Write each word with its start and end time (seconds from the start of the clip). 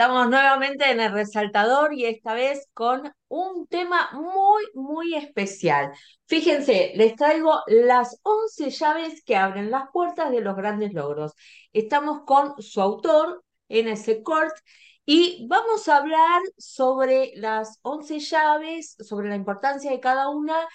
Estamos 0.00 0.30
nuevamente 0.30 0.90
en 0.90 0.98
el 0.98 1.12
resaltador 1.12 1.92
y 1.92 2.06
esta 2.06 2.32
vez 2.32 2.66
con 2.72 3.12
un 3.28 3.66
tema 3.66 4.08
muy, 4.14 4.64
muy 4.72 5.14
especial. 5.14 5.92
Fíjense, 6.24 6.92
les 6.94 7.14
traigo 7.16 7.60
las 7.66 8.18
11 8.22 8.70
llaves 8.70 9.22
que 9.22 9.36
abren 9.36 9.70
las 9.70 9.90
puertas 9.92 10.30
de 10.30 10.40
los 10.40 10.56
grandes 10.56 10.94
logros. 10.94 11.34
Estamos 11.74 12.22
con 12.24 12.54
su 12.62 12.80
autor, 12.80 13.44
N.S. 13.68 14.22
Cort, 14.22 14.56
y 15.04 15.46
vamos 15.50 15.86
a 15.86 15.98
hablar 15.98 16.40
sobre 16.56 17.32
las 17.34 17.78
11 17.82 18.20
llaves, 18.20 18.96
sobre 19.00 19.28
la 19.28 19.36
importancia 19.36 19.90
de 19.90 20.00
cada 20.00 20.30
una 20.30 20.66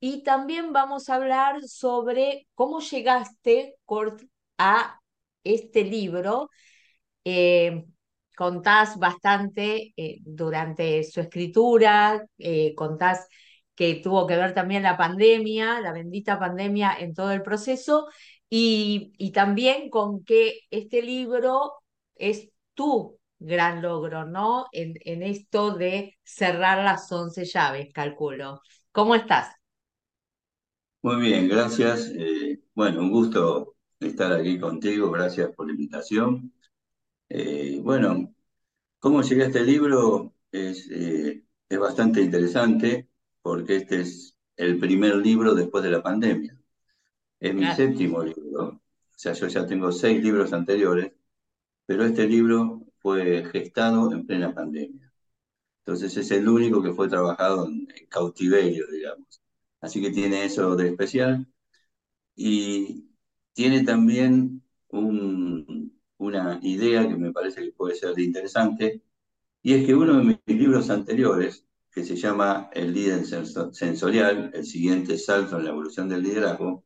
y 0.00 0.24
también 0.24 0.72
vamos 0.72 1.08
a 1.08 1.14
hablar 1.14 1.62
sobre 1.68 2.48
cómo 2.56 2.80
llegaste, 2.80 3.76
Cort, 3.84 4.22
a 4.58 4.98
este 5.44 5.84
libro. 5.84 6.50
Eh, 7.24 7.84
contás 8.36 8.98
bastante 8.98 9.92
eh, 9.96 10.18
durante 10.22 11.04
su 11.04 11.20
escritura, 11.20 12.24
eh, 12.38 12.74
contás 12.74 13.26
que 13.74 13.96
tuvo 13.96 14.26
que 14.26 14.36
ver 14.36 14.54
también 14.54 14.82
la 14.82 14.96
pandemia, 14.96 15.80
la 15.80 15.92
bendita 15.92 16.38
pandemia 16.38 16.94
en 16.98 17.14
todo 17.14 17.32
el 17.32 17.42
proceso, 17.42 18.08
y, 18.48 19.12
y 19.18 19.32
también 19.32 19.88
con 19.90 20.24
que 20.24 20.60
este 20.70 21.02
libro 21.02 21.72
es 22.16 22.50
tu 22.74 23.18
gran 23.38 23.82
logro, 23.82 24.24
¿no? 24.26 24.66
En, 24.72 24.94
en 25.04 25.22
esto 25.22 25.72
de 25.74 26.16
cerrar 26.22 26.84
las 26.84 27.10
once 27.12 27.44
llaves, 27.44 27.88
calculo. 27.92 28.60
¿Cómo 28.92 29.14
estás? 29.14 29.54
Muy 31.02 31.16
bien, 31.20 31.48
gracias. 31.48 32.10
Eh, 32.16 32.60
bueno, 32.74 33.00
un 33.00 33.10
gusto 33.10 33.76
estar 34.00 34.32
aquí 34.32 34.58
contigo. 34.58 35.10
Gracias 35.10 35.50
por 35.54 35.66
la 35.66 35.72
invitación. 35.72 36.52
Eh, 37.34 37.80
bueno, 37.82 38.34
cómo 39.00 39.22
llegué 39.22 39.44
a 39.44 39.46
este 39.48 39.62
libro 39.64 40.34
es, 40.52 40.88
eh, 40.90 41.44
es 41.68 41.78
bastante 41.78 42.22
interesante 42.22 43.08
porque 43.42 43.76
este 43.78 44.02
es 44.02 44.36
el 44.56 44.78
primer 44.80 45.16
libro 45.16 45.54
después 45.54 45.84
de 45.84 45.90
la 45.90 46.02
pandemia. 46.02 46.58
Es 47.40 47.54
mi 47.54 47.62
Claro. 47.62 47.76
séptimo 47.76 48.24
libro. 48.24 48.64
O 48.68 48.82
sea, 49.18 49.32
yo 49.34 49.48
ya 49.48 49.66
tengo 49.66 49.92
seis 49.92 50.22
libros 50.22 50.52
anteriores, 50.54 51.12
pero 51.86 52.04
este 52.04 52.26
libro 52.28 52.86
fue 53.00 53.44
gestado 53.52 54.12
en 54.12 54.26
plena 54.26 54.54
pandemia. 54.54 55.12
Entonces 55.80 56.16
es 56.16 56.30
el 56.32 56.48
único 56.48 56.82
que 56.82 56.92
fue 56.94 57.08
trabajado 57.08 57.66
en, 57.68 57.88
en 57.96 58.06
cautiverio, 58.08 58.86
digamos. 58.92 59.42
Así 59.80 60.00
que 60.02 60.10
tiene 60.10 60.44
eso 60.46 60.76
de 60.76 60.88
especial. 60.90 61.46
Y 62.36 63.08
tiene 63.52 63.84
también 63.84 64.62
un- 64.88 65.66
una 66.22 66.58
idea 66.62 67.08
que 67.08 67.16
me 67.16 67.32
parece 67.32 67.62
que 67.62 67.72
puede 67.72 67.94
ser 67.96 68.18
interesante, 68.20 69.02
y 69.62 69.74
es 69.74 69.86
que 69.86 69.94
uno 69.94 70.18
de 70.18 70.24
mis 70.24 70.38
libros 70.46 70.90
anteriores, 70.90 71.66
que 71.92 72.04
se 72.04 72.16
llama 72.16 72.70
El 72.74 72.94
líder 72.94 73.24
senso- 73.26 73.72
sensorial, 73.74 74.50
el 74.54 74.66
siguiente 74.66 75.18
salto 75.18 75.58
en 75.58 75.64
la 75.64 75.70
evolución 75.70 76.08
del 76.08 76.22
liderazgo, 76.22 76.84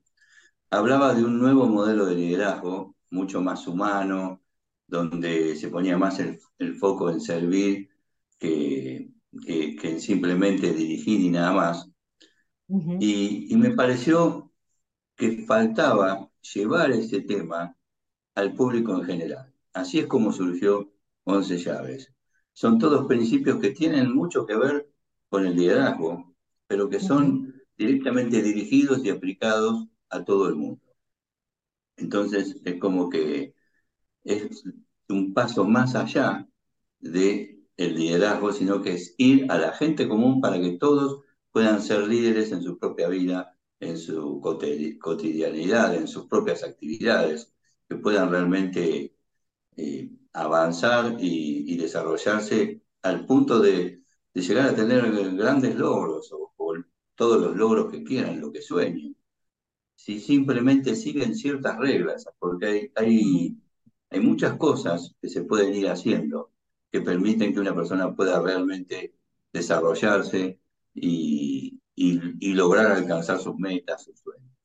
hablaba 0.71 1.15
de 1.15 1.25
un 1.25 1.39
nuevo 1.39 1.67
modelo 1.67 2.07
de 2.07 2.15
liderazgo, 2.17 2.97
mucho 3.11 3.41
más 3.41 3.67
humano, 3.67 4.43
donde 4.87 5.57
se 5.57 5.69
ponía 5.69 5.97
más 5.99 6.19
el, 6.21 6.41
el 6.59 6.77
foco 6.77 7.11
en 7.11 7.21
servir 7.21 7.89
que, 8.39 9.11
que, 9.47 9.77
que 9.77 9.91
en 9.91 10.01
simplemente 10.01 10.73
dirigir 10.73 11.21
y 11.21 11.31
nada 11.31 11.53
más. 11.53 11.91
Y, 12.99 13.53
y 13.53 13.57
me 13.57 13.71
pareció 13.75 14.53
que 15.17 15.45
faltaba 15.47 16.31
llevar 16.55 16.93
ese 16.93 17.23
tema 17.23 17.76
al 18.37 18.55
público 18.55 18.95
en 18.95 19.05
general. 19.05 19.53
Así 19.75 19.99
es 19.99 20.07
como 20.07 20.33
surgió 20.33 20.93
Once 21.25 21.59
Llaves. 21.59 22.13
Son 22.53 22.79
todos 22.79 23.07
principios 23.09 23.61
que 23.61 23.71
tienen 23.73 24.15
mucho 24.15 24.47
que 24.47 24.57
ver 24.57 24.89
con 25.29 25.47
el 25.47 25.57
liderazgo, 25.57 26.35
pero 26.69 26.89
que 26.89 27.01
son 27.01 27.55
directamente 27.77 28.43
dirigidos 28.43 29.05
y 29.05 29.11
aplicados 29.11 29.89
a 30.11 30.25
todo 30.25 30.49
el 30.49 30.57
mundo. 30.57 30.83
Entonces 31.97 32.61
es 32.65 32.81
como 32.81 33.09
que 33.11 33.55
es 34.25 34.65
un 35.11 35.35
paso 35.35 35.65
más 35.67 35.97
allá 35.97 36.49
de 37.01 37.61
el 37.79 37.97
liderazgo, 37.97 38.53
sino 38.53 38.83
que 38.83 38.95
es 38.95 39.15
ir 39.19 39.51
a 39.53 39.59
la 39.59 39.73
gente 39.75 40.09
común 40.09 40.41
para 40.41 40.61
que 40.61 40.79
todos 40.79 41.23
puedan 41.53 41.83
ser 41.83 42.09
líderes 42.09 42.53
en 42.53 42.63
su 42.63 42.79
propia 42.79 43.09
vida, 43.09 43.59
en 43.81 43.99
su 43.99 44.41
cotidi- 44.43 44.99
cotidianidad, 44.99 45.95
en 45.97 46.09
sus 46.09 46.27
propias 46.27 46.65
actividades, 46.65 47.55
que 47.89 47.97
puedan 47.97 48.31
realmente 48.31 49.17
eh, 49.77 50.11
avanzar 50.33 51.17
y, 51.21 51.77
desarrollarse 51.77 52.83
al 53.03 53.27
punto 53.27 53.61
de, 53.61 54.03
llegar 54.35 54.69
a 54.69 54.75
tener 54.77 55.11
grandes 55.37 55.77
logros 55.77 56.33
o, 56.33 56.53
todos 57.15 57.41
los 57.41 57.57
logros 57.57 57.91
que 57.91 58.05
quieran, 58.05 58.41
lo 58.41 58.53
que 58.53 58.61
sueñen 58.61 59.17
si 59.97 60.21
simplemente 60.21 60.95
siguen 60.95 61.35
ciertas 61.35 61.79
reglas, 61.79 62.27
porque 62.39 62.93
hay, 62.95 63.59
muchas 64.21 64.57
cosas 64.57 65.15
que 65.21 65.29
se 65.29 65.43
pueden 65.45 65.75
ir 65.75 65.89
haciendo 65.89 66.53
que 66.91 67.01
permiten 67.01 67.53
que 67.53 67.61
una 67.61 67.75
persona 67.75 68.15
pueda 68.15 68.41
realmente 68.41 69.15
desarrollarse 69.53 70.61
y, 70.95 71.81
y 71.95 72.55
lograr 72.55 72.93
alcanzar 72.93 73.41
sus 73.41 73.57
metas, 73.57 74.05
sus 74.05 74.19
sueños. 74.21 74.56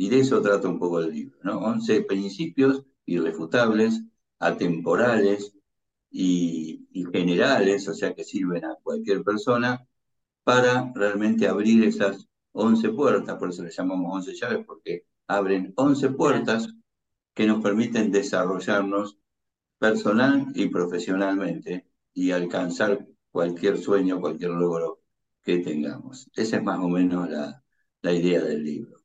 Y 0.00 0.08
de 0.08 0.20
eso 0.20 0.40
trata 0.40 0.66
un 0.66 0.78
poco 0.78 1.00
el 1.00 1.10
libro, 1.12 1.36
¿no? 1.42 1.58
11 1.58 2.02
principios 2.04 2.84
irrefutables, 3.04 4.02
atemporales 4.38 5.52
y, 6.10 6.88
y 6.92 7.04
generales, 7.12 7.86
o 7.86 7.92
sea 7.94 8.14
que 8.14 8.24
sirven 8.24 8.64
a 8.64 8.76
cualquier 8.82 9.22
persona 9.22 9.86
para 10.44 10.90
realmente 10.94 11.46
abrir 11.48 11.84
esas 11.84 12.28
11 12.52 12.90
puertas, 12.90 13.36
por 13.38 13.50
eso 13.50 13.62
le 13.62 13.70
llamamos 13.70 14.14
11 14.16 14.34
llaves, 14.36 14.64
porque 14.66 15.04
abren 15.26 15.74
11 15.76 16.00
claro. 16.00 16.16
puertas 16.16 16.68
que 17.34 17.46
nos 17.46 17.62
permiten 17.62 18.10
desarrollarnos 18.10 19.18
personal 19.78 20.46
y 20.54 20.68
profesionalmente 20.70 21.86
y 22.14 22.30
alcanzar 22.30 23.06
cualquier 23.30 23.78
sueño, 23.78 24.20
cualquier 24.20 24.52
logro 24.52 25.02
que 25.42 25.58
tengamos. 25.58 26.30
Esa 26.34 26.56
es 26.56 26.62
más 26.64 26.78
o 26.80 26.88
menos 26.88 27.28
la, 27.30 27.62
la 28.02 28.12
idea 28.14 28.42
del 28.42 28.64
libro. 28.64 28.99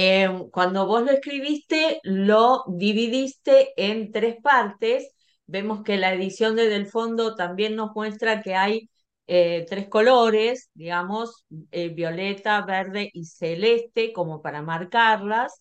Eh, 0.00 0.28
cuando 0.52 0.86
vos 0.86 1.02
lo 1.02 1.10
escribiste, 1.10 1.98
lo 2.04 2.62
dividiste 2.68 3.72
en 3.76 4.12
tres 4.12 4.36
partes. 4.40 5.12
Vemos 5.46 5.82
que 5.82 5.96
la 5.96 6.14
edición 6.14 6.54
de 6.54 6.68
Del 6.68 6.86
Fondo 6.86 7.34
también 7.34 7.74
nos 7.74 7.96
muestra 7.96 8.40
que 8.40 8.54
hay 8.54 8.88
eh, 9.26 9.66
tres 9.68 9.88
colores, 9.88 10.70
digamos, 10.72 11.46
eh, 11.72 11.88
violeta, 11.88 12.64
verde 12.64 13.10
y 13.12 13.24
celeste, 13.24 14.12
como 14.12 14.40
para 14.40 14.62
marcarlas. 14.62 15.60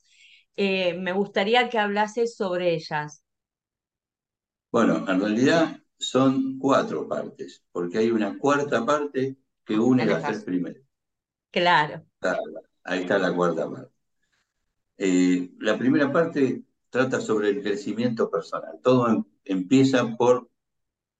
Eh, 0.55 0.93
me 0.93 1.13
gustaría 1.13 1.67
que 1.69 1.79
hablases 1.79 2.35
sobre 2.35 2.75
ellas. 2.75 3.23
Bueno, 4.71 5.03
en 5.09 5.19
realidad 5.19 5.79
son 5.97 6.59
cuatro 6.59 7.07
partes, 7.07 7.63
porque 7.71 7.97
hay 7.97 8.11
una 8.11 8.37
cuarta 8.37 8.85
parte 8.85 9.35
que 9.65 9.79
une 9.79 10.05
las 10.05 10.23
tres 10.23 10.43
primeras. 10.43 10.83
Claro. 11.49 12.05
Ahí 12.83 13.01
está 13.01 13.17
la 13.17 13.33
cuarta 13.33 13.67
parte. 13.67 13.96
Eh, 14.97 15.51
la 15.59 15.77
primera 15.77 16.11
parte 16.11 16.63
trata 16.89 17.21
sobre 17.21 17.49
el 17.49 17.61
crecimiento 17.61 18.29
personal. 18.29 18.79
Todo 18.81 19.07
em- 19.09 19.23
empieza 19.45 20.15
por 20.17 20.49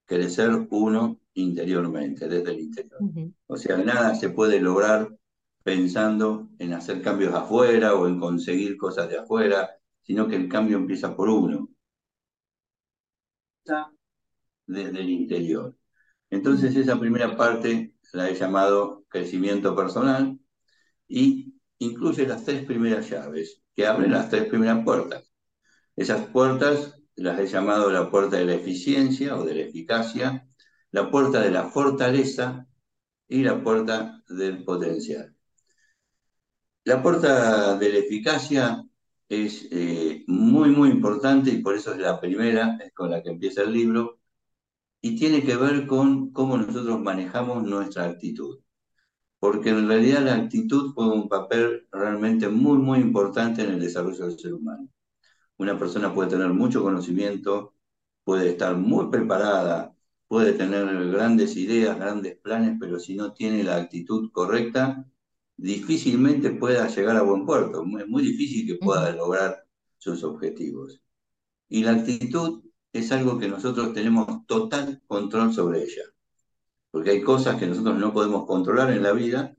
crecer 0.06 0.50
uno 0.70 1.20
interiormente, 1.34 2.28
desde 2.28 2.50
el 2.52 2.60
interior. 2.60 3.00
O 3.46 3.56
sea, 3.56 3.76
nada 3.78 4.14
se 4.14 4.30
puede 4.30 4.60
lograr 4.60 5.08
pensando 5.62 6.50
en 6.58 6.72
hacer 6.74 7.02
cambios 7.02 7.34
afuera 7.34 7.94
o 7.94 8.06
en 8.08 8.18
conseguir 8.18 8.76
cosas 8.76 9.08
de 9.08 9.18
afuera, 9.18 9.70
sino 10.02 10.26
que 10.28 10.36
el 10.36 10.48
cambio 10.48 10.78
empieza 10.78 11.14
por 11.14 11.28
uno, 11.28 11.68
desde 14.66 15.00
el 15.00 15.10
interior. 15.10 15.76
Entonces, 16.30 16.76
esa 16.76 16.98
primera 16.98 17.36
parte 17.36 17.94
la 18.12 18.30
he 18.30 18.34
llamado 18.34 19.04
crecimiento 19.08 19.74
personal 19.74 20.38
y 21.08 21.54
incluye 21.78 22.26
las 22.26 22.44
tres 22.44 22.64
primeras 22.64 23.08
llaves 23.10 23.62
que 23.78 23.86
abren 23.86 24.10
las 24.10 24.28
tres 24.28 24.46
primeras 24.46 24.82
puertas. 24.84 25.30
Esas 25.94 26.26
puertas 26.30 27.00
las 27.14 27.38
he 27.38 27.46
llamado 27.46 27.92
la 27.92 28.10
puerta 28.10 28.36
de 28.36 28.44
la 28.44 28.54
eficiencia 28.54 29.36
o 29.36 29.44
de 29.44 29.54
la 29.54 29.60
eficacia, 29.60 30.48
la 30.90 31.12
puerta 31.12 31.40
de 31.40 31.52
la 31.52 31.68
fortaleza 31.70 32.66
y 33.28 33.44
la 33.44 33.62
puerta 33.62 34.20
del 34.28 34.64
potencial. 34.64 35.32
La 36.82 37.00
puerta 37.00 37.78
de 37.78 37.88
la 37.92 37.98
eficacia 37.98 38.82
es 39.28 39.68
eh, 39.70 40.24
muy, 40.26 40.70
muy 40.70 40.90
importante 40.90 41.50
y 41.50 41.62
por 41.62 41.76
eso 41.76 41.92
es 41.92 41.98
la 42.00 42.20
primera, 42.20 42.78
es 42.84 42.92
con 42.92 43.12
la 43.12 43.22
que 43.22 43.30
empieza 43.30 43.62
el 43.62 43.72
libro, 43.72 44.18
y 45.00 45.14
tiene 45.14 45.44
que 45.44 45.54
ver 45.54 45.86
con 45.86 46.32
cómo 46.32 46.58
nosotros 46.58 47.00
manejamos 47.00 47.62
nuestra 47.62 48.06
actitud. 48.06 48.58
Porque 49.40 49.70
en 49.70 49.88
realidad 49.88 50.22
la 50.24 50.34
actitud 50.36 50.92
juega 50.94 51.12
un 51.14 51.28
papel 51.28 51.86
realmente 51.92 52.48
muy, 52.48 52.78
muy 52.78 52.98
importante 53.00 53.62
en 53.62 53.70
el 53.70 53.80
desarrollo 53.80 54.26
del 54.26 54.38
ser 54.38 54.54
humano. 54.54 54.88
Una 55.58 55.78
persona 55.78 56.14
puede 56.14 56.30
tener 56.30 56.48
mucho 56.50 56.82
conocimiento, 56.82 57.74
puede 58.24 58.50
estar 58.50 58.76
muy 58.76 59.10
preparada, 59.10 59.94
puede 60.28 60.52
tener 60.52 60.86
grandes 61.10 61.56
ideas, 61.56 61.98
grandes 61.98 62.36
planes, 62.38 62.76
pero 62.80 62.98
si 63.00 63.16
no 63.16 63.32
tiene 63.32 63.64
la 63.64 63.76
actitud 63.76 64.30
correcta, 64.32 65.06
difícilmente 65.56 66.50
pueda 66.50 66.88
llegar 66.88 67.16
a 67.16 67.22
buen 67.22 67.46
puerto. 67.46 67.84
Es 67.98 68.08
muy 68.08 68.22
difícil 68.22 68.66
que 68.66 68.76
pueda 68.76 69.12
lograr 69.12 69.64
sus 69.98 70.24
objetivos. 70.24 71.00
Y 71.68 71.84
la 71.84 71.92
actitud 71.92 72.64
es 72.92 73.12
algo 73.12 73.38
que 73.38 73.48
nosotros 73.48 73.92
tenemos 73.94 74.46
total 74.46 75.02
control 75.06 75.52
sobre 75.54 75.82
ella. 75.84 76.02
Porque 76.90 77.10
hay 77.10 77.22
cosas 77.22 77.58
que 77.58 77.66
nosotros 77.66 77.98
no 77.98 78.12
podemos 78.12 78.46
controlar 78.46 78.90
en 78.90 79.02
la 79.02 79.12
vida, 79.12 79.54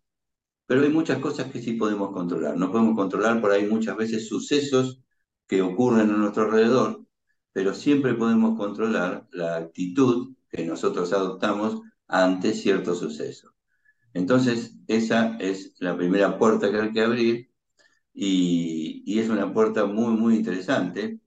pero 0.66 0.82
hay 0.82 0.90
muchas 0.90 1.20
cosas 1.20 1.52
que 1.52 1.62
sí 1.62 1.74
podemos 1.74 2.12
controlar. 2.12 2.58
No 2.58 2.72
podemos 2.72 2.96
controlar 2.96 3.42
por 3.42 3.52
ahí 3.52 3.68
muchas 3.68 3.98
veces 3.98 4.28
sucesos 4.28 5.02
que 5.48 5.62
ocurren 5.62 6.12
a 6.12 6.18
nuestro 6.18 6.44
alrededor, 6.44 7.06
pero 7.54 7.74
siempre 7.74 8.14
podemos 8.14 8.58
controlar 8.58 9.28
la 9.32 9.58
actitud 9.58 10.36
que 10.50 10.66
nosotros 10.66 11.14
adoptamos 11.14 11.82
ante 12.08 12.54
cierto 12.54 12.96
suceso. 12.96 13.54
Entonces, 14.14 14.76
esa 14.88 15.38
es 15.40 15.76
la 15.80 15.98
primera 15.98 16.38
puerta 16.38 16.72
que 16.72 16.80
hay 16.80 16.94
que 16.94 17.02
abrir 17.02 17.52
y, 18.14 19.04
y 19.06 19.20
es 19.20 19.30
una 19.30 19.54
puerta 19.54 19.86
muy, 19.86 20.14
muy 20.16 20.36
interesante 20.36 21.20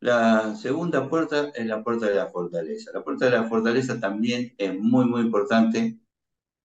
la 0.00 0.54
segunda 0.56 1.08
puerta 1.08 1.50
es 1.54 1.66
la 1.66 1.82
puerta 1.82 2.06
de 2.06 2.14
la 2.16 2.28
fortaleza. 2.28 2.90
La 2.92 3.02
puerta 3.02 3.26
de 3.26 3.32
la 3.32 3.48
fortaleza 3.48 3.98
también 3.98 4.54
es 4.58 4.78
muy, 4.78 5.06
muy 5.06 5.22
importante 5.22 5.98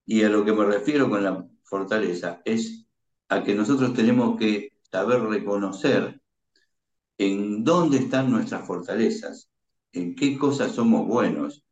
y 0.06 0.24
a 0.24 0.30
lo 0.30 0.44
que 0.46 0.54
me 0.54 0.66
refiero 0.66 1.10
con 1.10 1.24
la 1.24 1.48
fortaleza 1.64 2.42
es 2.46 2.86
a 3.30 3.44
que 3.44 3.56
nosotros 3.56 3.94
tenemos 3.94 4.38
que 4.38 4.74
saber 4.92 5.22
reconocer 5.22 6.22
en 7.18 7.64
dónde 7.64 8.00
están 8.00 8.32
nuestras 8.32 8.66
fortalezas, 8.68 9.50
en 9.94 10.16
qué 10.16 10.38
cosas 10.38 10.74
somos 10.74 11.08
buenos, 11.08 11.64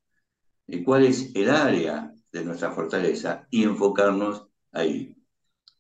y 0.68 0.84
cuál 0.84 1.06
es 1.06 1.32
el 1.36 1.50
área 1.50 2.14
de 2.32 2.46
nuestra 2.46 2.72
fortaleza 2.72 3.48
y 3.50 3.64
enfocarnos 3.64 4.48
ahí. 4.72 5.16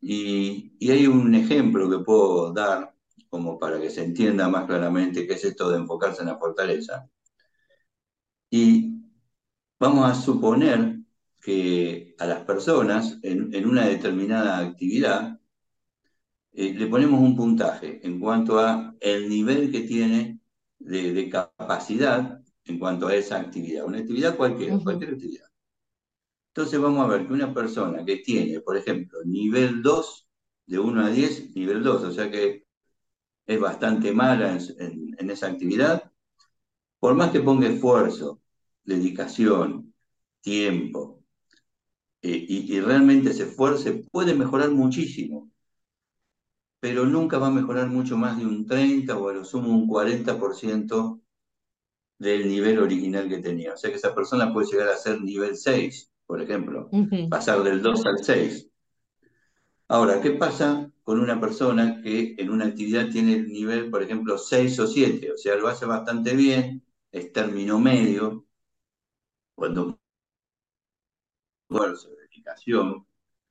Y, 0.02 0.76
y 0.80 0.92
hay 0.92 1.08
un 1.08 1.36
ejemplo 1.36 1.90
que 1.90 2.04
puedo 2.04 2.52
dar 2.54 2.89
como 3.30 3.60
para 3.60 3.80
que 3.80 3.90
se 3.90 4.04
entienda 4.04 4.50
más 4.50 4.66
claramente 4.66 5.28
qué 5.28 5.34
es 5.34 5.46
esto 5.46 5.70
de 5.70 5.78
enfocarse 5.78 6.22
en 6.22 6.28
la 6.28 6.38
fortaleza. 6.38 7.10
Y 8.50 9.02
vamos 9.80 10.10
a 10.10 10.16
suponer 10.16 11.00
que 11.42 12.16
a 12.20 12.26
las 12.26 12.42
personas 12.44 13.20
en, 13.24 13.66
una 13.66 13.88
determinada 13.88 14.60
actividad 14.60 15.40
eh, 16.54 16.74
le 16.74 16.88
ponemos 16.88 17.22
un 17.22 17.36
puntaje 17.36 18.06
en 18.06 18.20
cuanto 18.20 18.60
a 18.60 18.96
el 19.00 19.30
nivel 19.30 19.72
que 19.72 19.82
tiene 19.82 20.40
de, 20.80 21.30
capacidad 21.30 22.42
en 22.66 22.80
cuanto 22.80 23.08
a 23.08 23.16
esa 23.16 23.38
actividad, 23.40 23.86
una 23.86 24.00
actividad 24.00 24.36
cualquiera, 24.38 24.78
cualquier 24.80 25.14
actividad. 25.14 25.50
Entonces 26.54 26.80
vamos 26.80 27.06
a 27.06 27.08
ver 27.08 27.28
que 27.28 27.34
una 27.34 27.54
persona 27.54 28.04
que 28.06 28.18
tiene, 28.18 28.60
por 28.62 28.76
ejemplo, 28.78 29.20
nivel 29.26 29.82
2, 29.82 30.28
de 30.68 30.80
1 30.80 31.06
a 31.06 31.10
10, 31.10 31.56
nivel 31.56 31.84
2, 31.84 32.04
o 32.04 32.12
sea 32.12 32.30
que 32.30 32.66
es 33.50 33.60
bastante 33.60 34.14
mala 34.14 34.60
en, 34.78 35.30
esa 35.32 35.48
actividad, 35.48 36.12
por 37.00 37.16
más 37.16 37.32
que 37.32 37.40
ponga 37.40 37.68
esfuerzo, 37.68 38.42
dedicación, 38.84 39.92
tiempo, 40.40 41.24
eh, 42.22 42.46
y, 42.48 42.80
realmente 42.80 43.34
se 43.34 43.44
esfuerce, 43.44 44.06
puede 44.12 44.36
mejorar 44.36 44.70
muchísimo, 44.70 45.50
pero 46.80 47.06
nunca 47.08 47.40
va 47.40 47.48
a 47.48 47.52
mejorar 47.52 47.88
mucho 47.90 48.18
más 48.18 48.38
de 48.38 48.46
un 48.46 48.68
30 48.68 49.18
o 49.18 49.30
a 49.30 49.34
lo 49.34 49.44
sumo 49.44 49.70
un 49.70 49.88
40% 49.88 51.20
del 52.20 52.48
nivel 52.48 52.78
original 52.78 53.28
que 53.28 53.40
tenía. 53.40 53.74
O 53.74 53.78
sea 53.78 53.90
que 53.90 53.96
esa 53.96 54.14
persona 54.14 54.54
puede 54.54 54.68
llegar 54.68 54.90
a 54.90 54.98
ser 54.98 55.22
nivel 55.22 55.58
6, 55.58 56.12
por 56.28 56.40
ejemplo, 56.40 56.88
pasar 57.32 57.64
del 57.64 57.82
2 57.82 58.06
al 58.06 58.24
6. 58.24 58.70
Ahora, 59.88 60.22
¿qué 60.22 60.32
pasa 60.32 60.92
con 61.10 61.20
una 61.20 61.42
persona 61.42 62.04
que 62.04 62.36
en 62.38 62.52
una 62.52 62.66
actividad 62.66 63.10
tiene 63.10 63.34
el 63.34 63.48
nivel, 63.52 63.90
por 63.90 64.04
ejemplo, 64.04 64.38
6 64.38 64.80
o 64.80 64.86
7? 64.86 65.32
O 65.32 65.38
sea, 65.38 65.56
lo 65.56 65.68
hace 65.68 65.88
bastante 65.88 66.36
bien, 66.36 66.86
es 67.12 67.34
término 67.34 67.80
medio, 67.80 68.46
cuando 69.56 70.00
esfuerzo, 71.68 72.12
dedicación, 72.12 73.08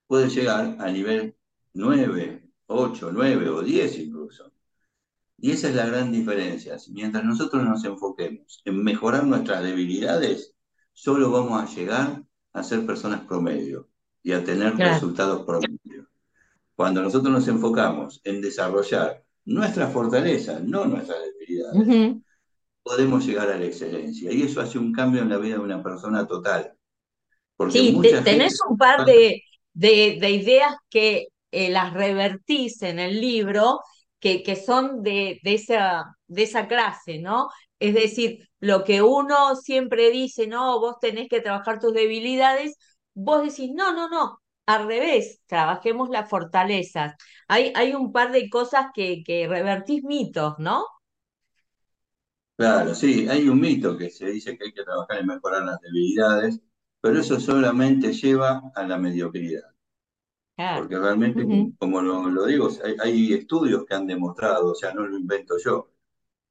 puede 0.06 0.28
llegar 0.28 0.76
a 0.78 0.88
nivel 0.92 1.34
9, 1.74 2.48
8, 2.68 3.10
9 3.12 3.48
o 3.48 3.62
10 3.62 3.98
incluso. 3.98 4.52
Y 5.36 5.50
esa 5.50 5.68
es 5.70 5.74
la 5.74 5.86
gran 5.86 6.12
diferencia. 6.12 6.76
Mientras 6.92 7.24
nosotros 7.24 7.64
nos 7.64 7.84
enfoquemos 7.84 8.62
en 8.66 8.84
mejorar 8.84 9.26
nuestras 9.26 9.64
debilidades, 9.64 10.54
solo 10.92 11.32
vamos 11.32 11.60
a 11.60 11.74
llegar 11.74 12.22
a 12.52 12.62
ser 12.62 12.86
personas 12.86 13.22
promedio 13.22 13.88
y 14.22 14.30
a 14.30 14.44
tener 14.44 14.76
resultados 14.76 15.44
promedio. 15.44 15.77
Cuando 16.78 17.02
nosotros 17.02 17.32
nos 17.32 17.48
enfocamos 17.48 18.20
en 18.22 18.40
desarrollar 18.40 19.24
nuestra 19.46 19.88
fortaleza, 19.88 20.60
no 20.62 20.84
nuestras 20.84 21.18
debilidades, 21.24 22.22
podemos 22.84 23.26
llegar 23.26 23.50
a 23.50 23.58
la 23.58 23.64
excelencia. 23.64 24.30
Y 24.30 24.42
eso 24.42 24.60
hace 24.60 24.78
un 24.78 24.92
cambio 24.92 25.22
en 25.22 25.28
la 25.28 25.38
vida 25.38 25.54
de 25.54 25.62
una 25.62 25.82
persona 25.82 26.24
total. 26.24 26.72
sí, 27.70 28.00
tenés 28.22 28.60
un 28.70 28.76
par 28.76 29.04
de, 29.04 29.42
de, 29.72 30.30
ideas 30.30 30.72
que 30.88 31.26
eh, 31.50 31.68
las 31.68 31.94
revertís 31.94 32.80
en 32.82 33.00
el 33.00 33.20
libro, 33.20 33.80
que, 34.20 34.44
que 34.44 34.54
son 34.54 35.02
de, 35.02 35.40
de, 35.42 35.54
esa, 35.54 36.16
de 36.28 36.44
esa 36.44 36.68
clase, 36.68 37.18
¿no? 37.18 37.48
Es 37.80 37.92
decir, 37.92 38.48
lo 38.60 38.84
que 38.84 39.02
uno 39.02 39.56
siempre 39.56 40.12
dice, 40.12 40.46
no, 40.46 40.78
vos 40.78 40.94
tenés 41.00 41.28
que 41.28 41.40
trabajar 41.40 41.80
tus 41.80 41.92
debilidades, 41.92 42.76
vos 43.14 43.42
decís, 43.42 43.72
no, 43.74 43.92
no, 43.92 44.08
no, 44.08 44.38
al 44.68 44.86
revés, 44.86 45.40
trabajemos 45.46 46.10
las 46.10 46.28
fortalezas. 46.28 47.14
Hay, 47.48 47.72
hay 47.74 47.94
un 47.94 48.12
par 48.12 48.32
de 48.32 48.50
cosas 48.50 48.88
que, 48.92 49.22
que 49.24 49.48
revertís 49.48 50.04
mitos, 50.04 50.56
¿no? 50.58 50.84
Claro, 52.54 52.94
sí, 52.94 53.26
hay 53.30 53.48
un 53.48 53.60
mito 53.60 53.96
que 53.96 54.10
se 54.10 54.26
dice 54.26 54.58
que 54.58 54.66
hay 54.66 54.72
que 54.74 54.84
trabajar 54.84 55.20
en 55.20 55.26
mejorar 55.26 55.64
las 55.64 55.80
debilidades, 55.80 56.60
pero 57.00 57.18
eso 57.18 57.40
solamente 57.40 58.12
lleva 58.12 58.70
a 58.74 58.82
la 58.82 58.98
mediocridad. 58.98 59.62
Porque 60.76 60.98
realmente, 60.98 61.46
como 61.78 62.02
lo, 62.02 62.44
digo, 62.44 62.68
hay, 63.02 63.32
estudios 63.32 63.86
que 63.86 63.94
han 63.94 64.06
demostrado, 64.06 64.72
o 64.72 64.74
sea, 64.74 64.92
no 64.92 65.06
lo 65.06 65.16
invento 65.16 65.54
yo, 65.64 65.92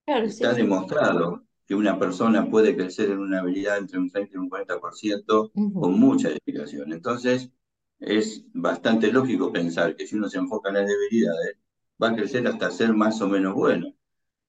está 0.08 0.54
demostrado 0.54 1.44
que 1.68 1.76
una 1.76 2.00
persona 2.00 2.50
puede 2.50 2.76
crecer 2.76 3.12
en 3.12 3.20
una 3.20 3.42
habilidad 3.42 3.78
entre 3.78 4.00
un 4.00 4.10
30 4.10 4.34
y 4.34 4.38
un 4.38 4.50
40% 4.50 5.52
con 5.54 6.00
mucha 6.00 6.30
dedicación. 6.30 6.94
Entonces, 6.94 7.52
es 8.00 8.46
bastante 8.54 9.12
lógico 9.12 9.52
pensar 9.52 9.96
que 9.96 10.08
si 10.08 10.16
uno 10.16 10.30
se 10.30 10.38
enfoca 10.40 10.70
en 10.70 10.76
las 10.76 10.88
debilidades, 10.88 11.58
va 12.02 12.10
a 12.10 12.16
crecer 12.16 12.48
hasta 12.48 12.72
ser 12.72 12.94
más 12.94 13.22
o 13.22 13.28
menos 13.28 13.54
bueno. 13.56 13.94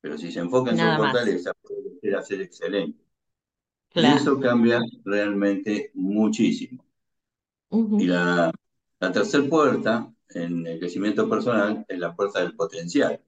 Pero 0.00 0.18
si 0.18 0.32
se 0.32 0.40
enfoca 0.40 0.70
en 0.72 0.78
su 0.78 0.92
fortaleza, 0.92 1.52
puede 1.62 1.82
crecer 2.00 2.16
a 2.16 2.22
ser 2.22 2.40
excelente. 2.42 3.04
Y 3.94 4.12
eso 4.14 4.40
cambia 4.40 4.80
realmente 5.04 5.90
muchísimo. 5.94 6.84
Y 7.96 8.06
la, 8.06 8.50
la 9.00 9.12
tercera 9.12 9.46
puerta 9.48 10.10
en 10.30 10.66
el 10.66 10.78
crecimiento 10.78 11.28
personal 11.28 11.84
es 11.88 11.98
la 11.98 12.14
puerta 12.14 12.40
del 12.40 12.54
potencial. 12.56 13.20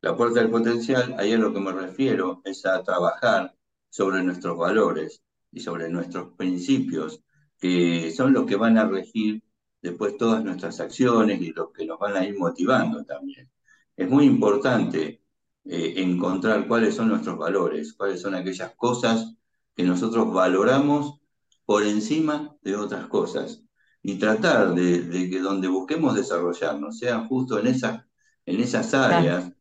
La 0.00 0.16
puerta 0.16 0.40
del 0.40 0.50
potencial, 0.50 1.14
ahí 1.18 1.32
a 1.32 1.38
lo 1.38 1.52
que 1.52 1.60
me 1.60 1.70
refiero, 1.70 2.42
es 2.44 2.66
a 2.66 2.82
trabajar 2.82 3.54
sobre 3.88 4.24
nuestros 4.24 4.58
valores 4.58 5.22
y 5.52 5.60
sobre 5.60 5.88
nuestros 5.88 6.34
principios 6.34 7.22
que 7.58 8.10
son 8.12 8.32
los 8.32 8.46
que 8.46 8.56
van 8.56 8.78
a 8.78 8.86
regir 8.86 9.42
después 9.82 10.16
todas 10.16 10.44
nuestras 10.44 10.80
acciones 10.80 11.40
y 11.40 11.52
los 11.52 11.72
que 11.72 11.86
nos 11.86 11.98
van 11.98 12.16
a 12.16 12.24
ir 12.26 12.38
motivando 12.38 13.04
también. 13.04 13.50
Es 13.96 14.08
muy 14.08 14.24
importante 14.26 15.22
eh, 15.64 15.94
encontrar 15.96 16.66
cuáles 16.68 16.94
son 16.94 17.08
nuestros 17.08 17.38
valores, 17.38 17.94
cuáles 17.94 18.20
son 18.20 18.34
aquellas 18.34 18.74
cosas 18.76 19.34
que 19.74 19.84
nosotros 19.84 20.32
valoramos 20.32 21.20
por 21.64 21.84
encima 21.84 22.56
de 22.62 22.76
otras 22.76 23.06
cosas 23.08 23.62
y 24.02 24.18
tratar 24.18 24.74
de, 24.74 25.28
que 25.30 25.40
donde 25.40 25.68
busquemos 25.68 26.14
desarrollarnos 26.14 26.98
sea 26.98 27.26
justo 27.26 27.58
en, 27.58 27.66
esas 27.66 28.04
en 28.46 28.60
esas 28.60 28.94
áreas 28.94 29.52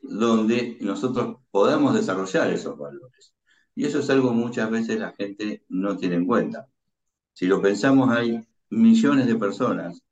donde 0.00 0.78
nosotros 0.80 1.38
podamos 1.50 1.94
desarrollar 1.94 2.50
esos 2.50 2.78
valores. 2.78 3.34
Y 3.74 3.86
eso 3.86 4.00
es 4.00 4.10
algo 4.10 4.32
muchas 4.32 4.70
veces 4.70 4.98
la 5.00 5.12
gente 5.12 5.64
no 5.68 5.96
tiene 5.96 6.16
en 6.16 6.26
cuenta. 6.26 6.68
Si 7.40 7.46
lo 7.46 7.62
pensamos, 7.62 8.10
hay 8.10 8.38
millones 8.68 9.26
de 9.26 9.34
personas, 9.34 10.02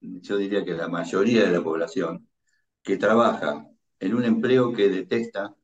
yo 0.00 0.38
diría 0.38 0.64
que 0.64 0.72
la 0.72 0.88
mayoría 0.88 1.44
de 1.44 1.52
la 1.52 1.62
población, 1.62 2.26
que 2.82 2.96
trabaja 2.96 3.68
en 4.00 4.14
un 4.14 4.24
empleo 4.24 4.72
que 4.72 4.88
detesta, 4.88 5.54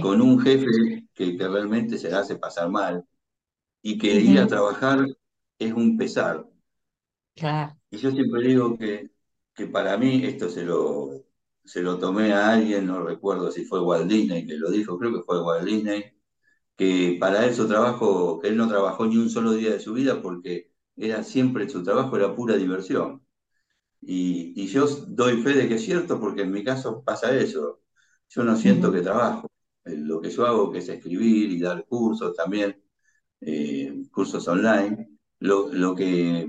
con 0.00 0.22
un 0.22 0.40
jefe 0.40 1.06
que, 1.12 1.36
realmente 1.38 1.98
se 1.98 2.08
le 2.08 2.16
hace 2.16 2.36
pasar 2.36 2.70
mal, 2.70 3.04
y 3.82 3.98
que 3.98 4.14
ir 4.14 4.38
a 4.38 4.46
trabajar 4.46 5.06
es 5.58 5.72
un 5.74 5.98
pesar. 5.98 6.48
Y 7.90 7.98
yo 7.98 8.12
siempre 8.12 8.44
digo 8.44 8.78
que, 8.78 9.10
que 9.54 9.66
para 9.66 9.98
mí 9.98 10.24
esto 10.24 10.48
se 10.48 10.64
lo, 10.64 11.22
se 11.66 11.82
lo 11.82 11.98
tomé 11.98 12.32
a 12.32 12.54
alguien, 12.54 12.86
no 12.86 13.02
recuerdo 13.04 13.50
si 13.50 13.66
fue 13.66 13.82
Walt 13.82 14.10
Disney 14.10 14.46
que 14.46 14.56
lo 14.56 14.70
dijo, 14.70 14.98
creo 14.98 15.12
que 15.12 15.22
fue 15.22 15.42
Walt 15.42 15.66
Disney, 15.66 16.14
que 16.76 17.16
para 17.20 17.44
él 17.46 17.54
su 17.54 17.68
trabajo, 17.68 18.40
que 18.40 18.48
él 18.48 18.56
no 18.56 18.68
trabajó 18.68 19.06
ni 19.06 19.16
un 19.16 19.30
solo 19.30 19.52
día 19.52 19.72
de 19.72 19.80
su 19.80 19.92
vida 19.94 20.22
porque 20.22 20.72
era 20.96 21.22
siempre 21.24 21.68
su 21.68 21.82
trabajo 21.82 22.16
era 22.16 22.34
pura 22.34 22.56
diversión. 22.56 23.22
Y, 24.00 24.52
y 24.60 24.66
yo 24.68 24.86
doy 25.08 25.42
fe 25.42 25.54
de 25.54 25.68
que 25.68 25.74
es 25.76 25.84
cierto 25.84 26.18
porque 26.20 26.42
en 26.42 26.52
mi 26.52 26.64
caso 26.64 27.02
pasa 27.04 27.34
eso. 27.36 27.80
Yo 28.28 28.42
no 28.44 28.56
siento 28.56 28.92
que 28.92 29.00
trabajo. 29.02 29.48
Eh, 29.84 29.96
Lo 29.96 30.20
que 30.20 30.30
yo 30.30 30.46
hago 30.46 30.72
que 30.72 30.78
es 30.78 30.88
escribir 30.88 31.50
y 31.52 31.60
dar 31.60 31.84
cursos 31.86 32.34
también, 32.36 32.82
eh, 33.40 34.04
cursos 34.12 34.46
online. 34.48 35.10
Lo, 35.40 35.68
lo 35.72 35.94
que, 35.96 36.48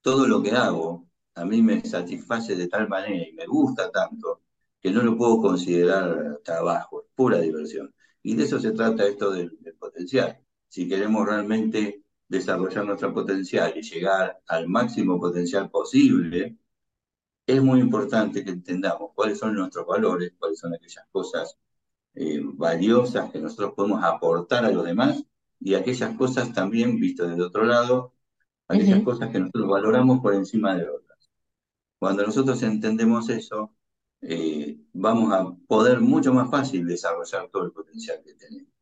todo 0.00 0.26
lo 0.26 0.42
que 0.42 0.52
hago 0.52 1.08
a 1.34 1.44
mí 1.44 1.62
me 1.62 1.80
satisface 1.84 2.56
de 2.56 2.68
tal 2.68 2.88
manera 2.88 3.26
y 3.28 3.32
me 3.34 3.46
gusta 3.46 3.90
tanto 3.90 4.42
que 4.80 4.90
no 4.90 5.02
lo 5.02 5.16
puedo 5.16 5.40
considerar 5.40 6.40
trabajo, 6.44 7.02
es 7.02 7.08
pura 7.14 7.38
diversión. 7.40 7.94
Y 8.22 8.36
de 8.36 8.44
eso 8.44 8.60
se 8.60 8.72
trata 8.72 9.06
esto 9.06 9.30
del, 9.32 9.58
del 9.60 9.74
potencial. 9.74 10.38
Si 10.68 10.88
queremos 10.88 11.26
realmente 11.26 12.02
desarrollar 12.28 12.84
nuestro 12.86 13.12
potencial 13.12 13.74
y 13.76 13.82
llegar 13.82 14.40
al 14.46 14.68
máximo 14.68 15.20
potencial 15.20 15.70
posible, 15.70 16.56
es 17.46 17.62
muy 17.62 17.80
importante 17.80 18.44
que 18.44 18.50
entendamos 18.50 19.10
cuáles 19.14 19.38
son 19.38 19.54
nuestros 19.54 19.86
valores, 19.86 20.32
cuáles 20.38 20.58
son 20.58 20.74
aquellas 20.74 21.04
cosas 21.10 21.58
eh, 22.14 22.40
valiosas 22.42 23.30
que 23.30 23.40
nosotros 23.40 23.72
podemos 23.74 24.02
aportar 24.04 24.64
a 24.64 24.70
los 24.70 24.84
demás 24.84 25.24
y 25.60 25.74
aquellas 25.74 26.16
cosas 26.16 26.52
también, 26.52 26.98
visto 26.98 27.26
desde 27.26 27.42
otro 27.42 27.64
lado, 27.64 28.14
aquellas 28.68 28.96
ujú. 28.98 29.04
cosas 29.04 29.30
que 29.30 29.40
nosotros 29.40 29.68
valoramos 29.68 30.20
por 30.20 30.34
encima 30.34 30.74
de 30.76 30.88
otras. 30.88 31.30
Cuando 31.98 32.24
nosotros 32.24 32.62
entendemos 32.62 33.28
eso, 33.30 33.74
eh, 34.22 34.78
vamos 34.92 35.32
a 35.32 35.44
poder 35.66 36.00
mucho 36.00 36.32
más 36.32 36.50
fácil 36.50 36.86
desarrollar 36.86 37.48
todo 37.50 37.64
el 37.64 37.72
potencial 37.72 38.22
que 38.24 38.34
tenemos. 38.34 38.72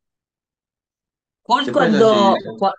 Vos 1.47 1.69
cuando, 1.71 2.37
cua- 2.57 2.75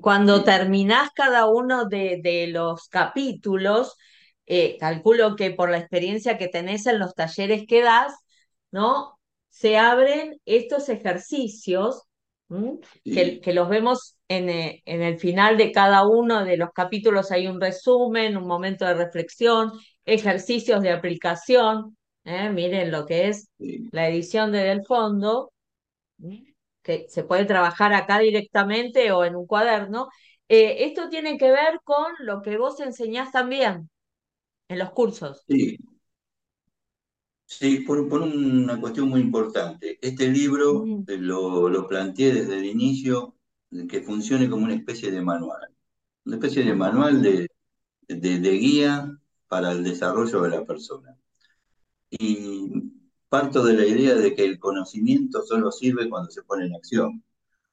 cuando 0.00 0.42
sí, 0.42 0.44
terminás 0.44 1.10
cada 1.14 1.46
uno 1.48 1.84
de, 1.86 2.20
de 2.22 2.48
los 2.48 2.88
capítulos, 2.88 3.96
eh, 4.46 4.76
calculo 4.78 5.36
que 5.36 5.50
por 5.52 5.70
la 5.70 5.78
experiencia 5.78 6.36
que 6.38 6.48
tenés 6.48 6.86
en 6.86 6.98
los 6.98 7.14
talleres 7.14 7.64
que 7.68 7.82
das, 7.82 8.14
¿no? 8.72 9.18
Se 9.50 9.78
abren 9.78 10.40
estos 10.44 10.88
ejercicios, 10.88 12.02
que, 13.10 13.40
que 13.40 13.52
los 13.52 13.68
vemos 13.68 14.16
en, 14.28 14.48
eh, 14.50 14.82
en 14.86 15.02
el 15.02 15.18
final 15.18 15.56
de 15.56 15.72
cada 15.72 16.06
uno 16.06 16.44
de 16.44 16.56
los 16.56 16.70
capítulos. 16.74 17.30
Hay 17.30 17.46
un 17.46 17.60
resumen, 17.60 18.36
un 18.36 18.46
momento 18.46 18.84
de 18.84 18.94
reflexión, 18.94 19.72
ejercicios 20.06 20.82
de 20.82 20.90
aplicación. 20.92 21.96
¿eh? 22.24 22.50
Miren 22.50 22.90
lo 22.90 23.06
que 23.06 23.28
es 23.28 23.50
la 23.90 24.08
edición 24.08 24.52
de 24.52 24.60
Del 24.64 24.84
Fondo 24.86 25.52
que 26.82 27.06
se 27.08 27.24
puede 27.24 27.44
trabajar 27.46 27.92
acá 27.94 28.18
directamente 28.18 29.10
o 29.12 29.24
en 29.24 29.36
un 29.36 29.46
cuaderno. 29.46 30.08
Eh, 30.48 30.84
esto 30.86 31.08
tiene 31.08 31.38
que 31.38 31.50
ver 31.50 31.80
con 31.84 32.12
lo 32.20 32.42
que 32.42 32.58
vos 32.58 32.80
enseñás 32.80 33.32
también 33.32 33.90
en 34.68 34.78
los 34.80 34.92
cursos. 34.92 35.48
sí, 35.48 35.78
Sí, 37.46 37.80
por, 37.80 38.08
por 38.08 38.22
una 38.22 38.80
cuestión 38.80 39.08
muy 39.08 39.20
importante. 39.20 39.98
Este 40.00 40.28
libro 40.28 40.90
Mm, 40.90 41.06
lo, 41.06 41.68
lo 41.68 41.86
planteé 41.86 42.32
desde 42.34 42.56
el 42.58 42.64
inicio 42.66 43.36
que 43.88 44.00
funcione 44.02 44.48
como 44.48 44.64
una 44.64 44.74
especie 44.74 45.10
de 45.10 45.20
manual, 45.22 45.60
una 46.24 46.36
especie 46.36 46.64
de 46.64 46.74
manual 46.74 47.22
de, 47.22 47.48
de, 48.08 48.40
de 48.40 48.50
guía 48.52 49.18
para 49.48 49.72
el 49.72 49.84
desarrollo 49.84 50.42
de 50.42 50.50
la 50.50 50.64
persona. 50.64 51.16
Y 52.10 52.70
parto 53.28 53.64
de 53.64 53.74
la 53.74 53.84
idea 53.84 54.14
de 54.14 54.34
que 54.34 54.44
el 54.44 54.58
conocimiento 54.58 55.42
solo 55.42 55.72
sirve 55.72 56.08
cuando 56.08 56.30
se 56.30 56.42
pone 56.42 56.66
en 56.66 56.74
acción. 56.74 57.24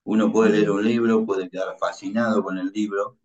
Uno 0.04 0.32
puede 0.32 0.52
leer 0.52 0.72
un 0.72 0.84
libro, 0.84 1.26
puede 1.26 1.50
quedar 1.50 1.78
fascinado 1.80 2.44
con 2.44 2.58
el 2.58 2.72
libro, 2.72 3.20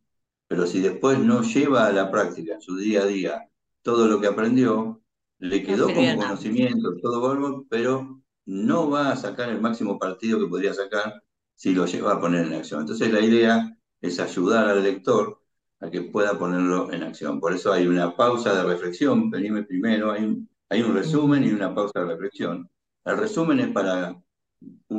pero 0.46 0.66
si 0.66 0.80
después 0.80 1.18
no 1.18 1.42
lleva 1.42 1.86
a 1.86 1.92
la 1.92 2.10
práctica 2.10 2.54
en 2.54 2.60
su 2.60 2.76
día 2.76 3.02
a 3.02 3.06
día 3.06 3.48
todo 3.82 4.06
lo 4.06 4.20
que 4.20 4.26
aprendió, 4.26 5.00
le 5.38 5.60
no 5.60 5.66
quedó 5.66 5.86
de 5.86 5.94
como 5.94 6.16
conocimiento, 6.16 6.96
todo 7.00 7.20
bárbaro, 7.20 7.66
pero 7.70 8.20
no 8.44 8.90
va 8.90 9.12
a 9.12 9.16
sacar 9.16 9.48
el 9.48 9.60
máximo 9.60 9.98
partido 9.98 10.38
que 10.38 10.46
podría 10.46 10.74
sacar 10.74 11.22
si 11.54 11.74
lo 11.74 11.86
lleva 11.86 12.12
a 12.12 12.20
poner 12.20 12.46
en 12.46 12.54
acción. 12.54 12.80
Entonces 12.80 13.10
la 13.12 13.20
idea 13.20 13.78
es 14.00 14.20
ayudar 14.20 14.68
al 14.68 14.82
lector 14.82 15.40
a 15.80 15.90
que 15.90 16.02
pueda 16.02 16.38
ponerlo 16.38 16.92
en 16.92 17.02
acción. 17.02 17.40
Por 17.40 17.52
eso 17.54 17.72
hay 17.72 17.86
una 17.86 18.16
pausa 18.16 18.54
de 18.54 18.64
reflexión, 18.64 19.30
primero, 19.30 20.12
hay 20.12 20.24
un, 20.24 20.48
hay 20.68 20.82
un 20.82 20.94
resumen 20.94 21.44
y 21.44 21.52
una 21.52 21.74
pausa 21.74 22.00
de 22.00 22.06
reflexión. 22.06 22.68
El 23.04 23.18
resumen 23.18 23.60
es 23.60 23.68
para 23.72 24.16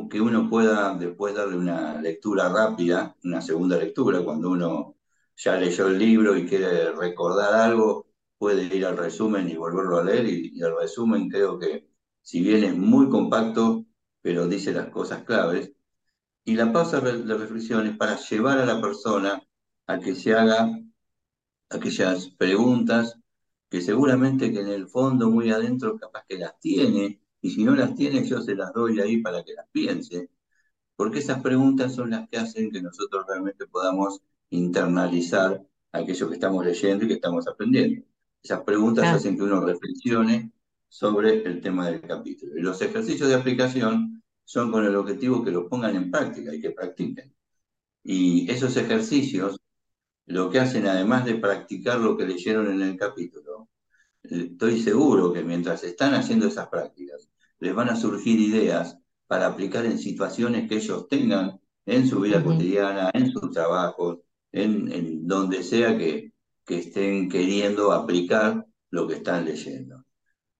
que 0.10 0.22
uno 0.22 0.50
pueda 0.50 0.94
después 0.96 1.36
darle 1.36 1.58
una 1.58 2.02
lectura 2.02 2.50
rápida, 2.50 3.16
una 3.24 3.42
segunda 3.42 3.78
lectura, 3.78 4.22
cuando 4.24 4.52
uno 4.52 4.96
ya 5.36 5.58
leyó 5.58 5.88
el 5.88 6.00
libro 6.00 6.36
y 6.38 6.46
quiere 6.48 6.92
recordar 6.94 7.54
algo, 7.54 8.08
puede 8.38 8.64
ir 8.76 8.86
al 8.86 8.98
resumen 8.98 9.50
y 9.50 9.56
volverlo 9.56 9.98
a 10.00 10.04
leer. 10.04 10.26
Y, 10.28 10.52
y 10.56 10.62
el 10.62 10.76
resumen 10.78 11.30
creo 11.30 11.60
que, 11.60 11.90
si 12.22 12.42
bien 12.42 12.64
es 12.64 12.76
muy 12.78 13.10
compacto, 13.10 13.86
pero 14.22 14.48
dice 14.48 14.74
las 14.74 14.90
cosas 14.90 15.24
claves. 15.24 15.72
Y 16.46 16.56
la 16.56 16.72
pausa 16.72 17.02
de 17.02 17.36
reflexión 17.36 17.88
es 17.88 17.98
para 17.98 18.18
llevar 18.18 18.60
a 18.60 18.66
la 18.66 18.82
persona 18.82 19.42
a 19.88 20.00
que 20.00 20.16
se 20.16 20.34
haga 20.34 20.70
aquellas 21.70 22.30
preguntas 22.32 23.18
que 23.70 23.82
seguramente 23.82 24.52
que 24.52 24.62
en 24.62 24.70
el 24.70 24.88
fondo, 24.88 25.30
muy 25.30 25.52
adentro, 25.52 25.98
capaz 25.98 26.26
que 26.28 26.38
las 26.38 26.60
tiene, 26.60 27.22
y 27.42 27.52
si 27.52 27.64
no 27.64 27.76
las 27.76 27.96
tiene, 27.96 28.26
yo 28.26 28.42
se 28.42 28.56
las 28.56 28.74
doy 28.74 29.00
ahí 29.00 29.22
para 29.22 29.44
que 29.44 29.54
las 29.54 29.68
piense 29.72 30.30
porque 30.98 31.20
esas 31.20 31.42
preguntas 31.42 31.96
son 31.96 32.10
las 32.10 32.28
que 32.28 32.38
hacen 32.38 32.72
que 32.72 32.82
nosotros 32.82 33.26
realmente 33.28 33.68
podamos 33.68 34.20
internalizar 34.50 35.64
aquello 35.92 36.28
que 36.28 36.34
estamos 36.34 36.66
leyendo 36.66 37.06
y 37.06 37.08
que 37.08 37.14
estamos 37.14 37.48
aprendiendo. 37.48 38.04
Esas 38.44 38.62
preguntas 38.62 39.06
hacen 39.06 39.38
que 39.38 39.44
uno 39.44 39.62
reflexione 39.62 40.52
sobre 40.90 41.44
el 41.44 41.62
tema 41.62 41.88
del 41.88 42.02
capítulo. 42.02 42.58
Y 42.58 42.62
los 42.62 42.82
ejercicios 42.82 43.30
de 43.30 43.36
aplicación 43.36 44.24
son 44.44 44.72
con 44.72 44.86
el 44.86 44.96
objetivo 44.96 45.44
que 45.44 45.52
lo 45.52 45.70
pongan 45.70 45.96
en 45.96 46.10
práctica 46.10 46.54
y 46.54 46.60
que 46.60 46.72
practiquen. 46.72 47.34
Y 48.04 48.50
esos 48.50 48.76
ejercicios 48.76 49.60
lo 50.28 50.50
que 50.50 50.60
hacen, 50.60 50.88
además 50.88 51.26
de 51.26 51.36
practicar 51.36 52.00
lo 52.00 52.18
que 52.18 52.28
leyeron 52.28 52.72
en 52.72 52.82
el 52.82 52.98
capítulo, 52.98 53.70
estoy 54.24 54.82
seguro 54.82 55.34
que 55.34 55.44
mientras 55.44 55.84
están 55.84 56.14
haciendo 56.14 56.48
esas 56.48 56.68
prácticas, 56.70 57.30
les 57.60 57.74
van 57.74 57.90
a 57.90 57.96
surgir 57.96 58.40
ideas 58.40 58.98
para 59.28 59.48
aplicar 59.48 59.86
en 59.86 59.98
situaciones 59.98 60.70
que 60.70 60.76
ellos 60.76 61.08
tengan 61.08 61.60
en 61.86 62.08
su 62.08 62.20
vida 62.22 62.44
cotidiana, 62.44 63.10
en 63.14 63.32
sus 63.32 63.52
trabajos, 63.52 64.20
en, 64.52 64.92
en 64.92 65.28
donde 65.28 65.64
sea 65.64 65.98
que, 65.98 66.34
que 66.66 66.80
estén 66.80 67.30
queriendo 67.30 67.92
aplicar 67.94 68.66
lo 68.92 69.08
que 69.08 69.16
están 69.16 69.46
leyendo. 69.46 70.06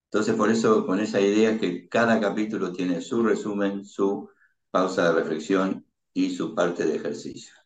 Entonces, 0.06 0.36
por 0.36 0.50
eso, 0.50 0.86
con 0.86 1.00
esa 1.00 1.20
idea 1.20 1.52
es 1.52 1.60
que 1.60 1.90
cada 1.90 2.20
capítulo 2.22 2.72
tiene 2.72 3.02
su 3.02 3.24
resumen, 3.24 3.86
su 3.86 4.30
pausa 4.72 5.10
de 5.10 5.20
reflexión 5.20 5.86
y 6.14 6.34
su 6.36 6.56
parte 6.56 6.86
de 6.86 6.96
ejercicio. 6.96 7.57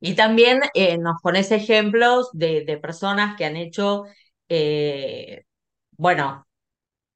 Y 0.00 0.14
también 0.14 0.60
eh, 0.74 0.98
nos 0.98 1.16
pones 1.22 1.50
ejemplos 1.52 2.28
de, 2.32 2.64
de 2.64 2.78
personas 2.78 3.36
que 3.36 3.44
han 3.44 3.56
hecho, 3.56 4.04
eh, 4.48 5.44
bueno, 5.92 6.46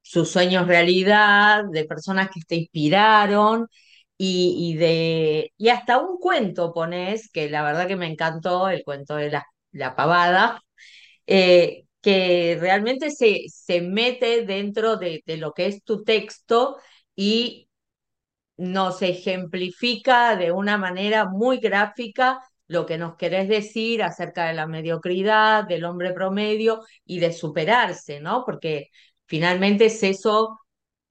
sus 0.01 0.29
sueños 0.31 0.67
realidad, 0.67 1.65
de 1.71 1.85
personas 1.85 2.29
que 2.33 2.41
te 2.47 2.55
inspiraron 2.55 3.67
y, 4.17 4.73
y 4.75 4.77
de 4.77 5.53
y 5.57 5.69
hasta 5.69 5.99
un 5.99 6.17
cuento 6.19 6.73
pones, 6.73 7.29
que 7.31 7.49
la 7.49 7.63
verdad 7.63 7.87
que 7.87 7.95
me 7.97 8.07
encantó, 8.07 8.69
el 8.69 8.83
cuento 8.83 9.15
de 9.15 9.31
la, 9.31 9.45
la 9.71 9.95
pavada, 9.95 10.61
eh, 11.27 11.85
que 12.01 12.57
realmente 12.59 13.11
se, 13.11 13.43
se 13.49 13.81
mete 13.81 14.45
dentro 14.45 14.97
de, 14.97 15.23
de 15.25 15.37
lo 15.37 15.53
que 15.53 15.67
es 15.67 15.83
tu 15.83 16.03
texto 16.03 16.77
y 17.15 17.69
nos 18.57 19.01
ejemplifica 19.01 20.35
de 20.35 20.51
una 20.51 20.77
manera 20.77 21.25
muy 21.25 21.57
gráfica 21.59 22.39
lo 22.67 22.85
que 22.85 22.97
nos 22.97 23.15
querés 23.17 23.47
decir 23.49 24.03
acerca 24.03 24.45
de 24.47 24.53
la 24.53 24.67
mediocridad, 24.67 25.65
del 25.67 25.85
hombre 25.85 26.13
promedio 26.13 26.81
y 27.05 27.19
de 27.19 27.33
superarse, 27.33 28.19
¿no? 28.21 28.43
Porque 28.45 28.89
finalmente 29.25 29.85
es 29.87 30.01
eso 30.03 30.59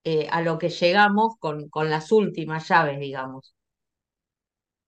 eh, 0.03 0.27
a 0.31 0.41
lo 0.41 0.57
que 0.59 0.69
llegamos 0.69 1.35
con, 1.39 1.69
con 1.69 1.89
las 1.89 2.11
últimas 2.11 2.67
llaves, 2.69 2.99
digamos. 2.99 3.55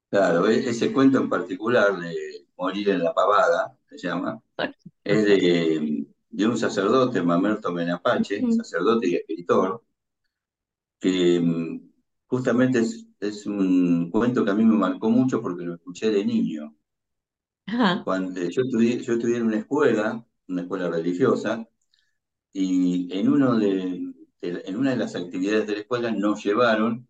Claro, 0.09 0.47
e- 0.47 0.69
ese 0.69 0.91
cuento 0.93 1.17
en 1.19 1.29
particular 1.29 1.97
de 1.99 2.13
Morir 2.57 2.89
en 2.89 3.03
la 3.03 3.13
Pavada, 3.13 3.77
se 3.89 3.97
llama, 3.97 4.41
es 5.03 5.25
de, 5.25 6.07
de 6.29 6.47
un 6.47 6.57
sacerdote, 6.57 7.21
Mamerto 7.23 7.71
Menapache, 7.73 8.45
Ujú. 8.45 8.51
sacerdote 8.51 9.07
y 9.09 9.15
escritor, 9.15 9.83
que 10.99 11.39
mm, 11.39 11.79
justamente 12.27 12.83
es, 13.19 13.45
un 13.45 14.09
cuento 14.11 14.43
que 14.45 14.51
a 14.51 14.55
mí 14.55 14.63
me 14.65 14.75
marcó 14.77 15.09
mucho 15.09 15.41
porque 15.41 15.65
lo 15.65 15.75
escuché 15.75 16.11
de 16.11 16.25
niño. 16.25 16.75
Ajá. 17.67 18.03
Cuando, 18.03 18.39
eh, 18.39 18.49
yo 18.51 18.61
estudié, 18.63 18.99
yo 19.01 19.13
estudié 19.13 19.37
en 19.37 19.43
una 19.43 19.57
escuela, 19.57 20.25
una 20.47 20.61
escuela 20.61 20.89
religiosa, 20.89 21.67
y 22.53 23.09
en, 23.17 23.29
uno 23.29 23.57
de, 23.57 24.13
en 24.41 24.75
una 24.77 24.91
de 24.91 24.97
las 24.97 25.15
actividades 25.15 25.67
de 25.67 25.73
la 25.73 25.79
escuela 25.81 26.11
nos 26.11 26.43
llevaron 26.43 27.07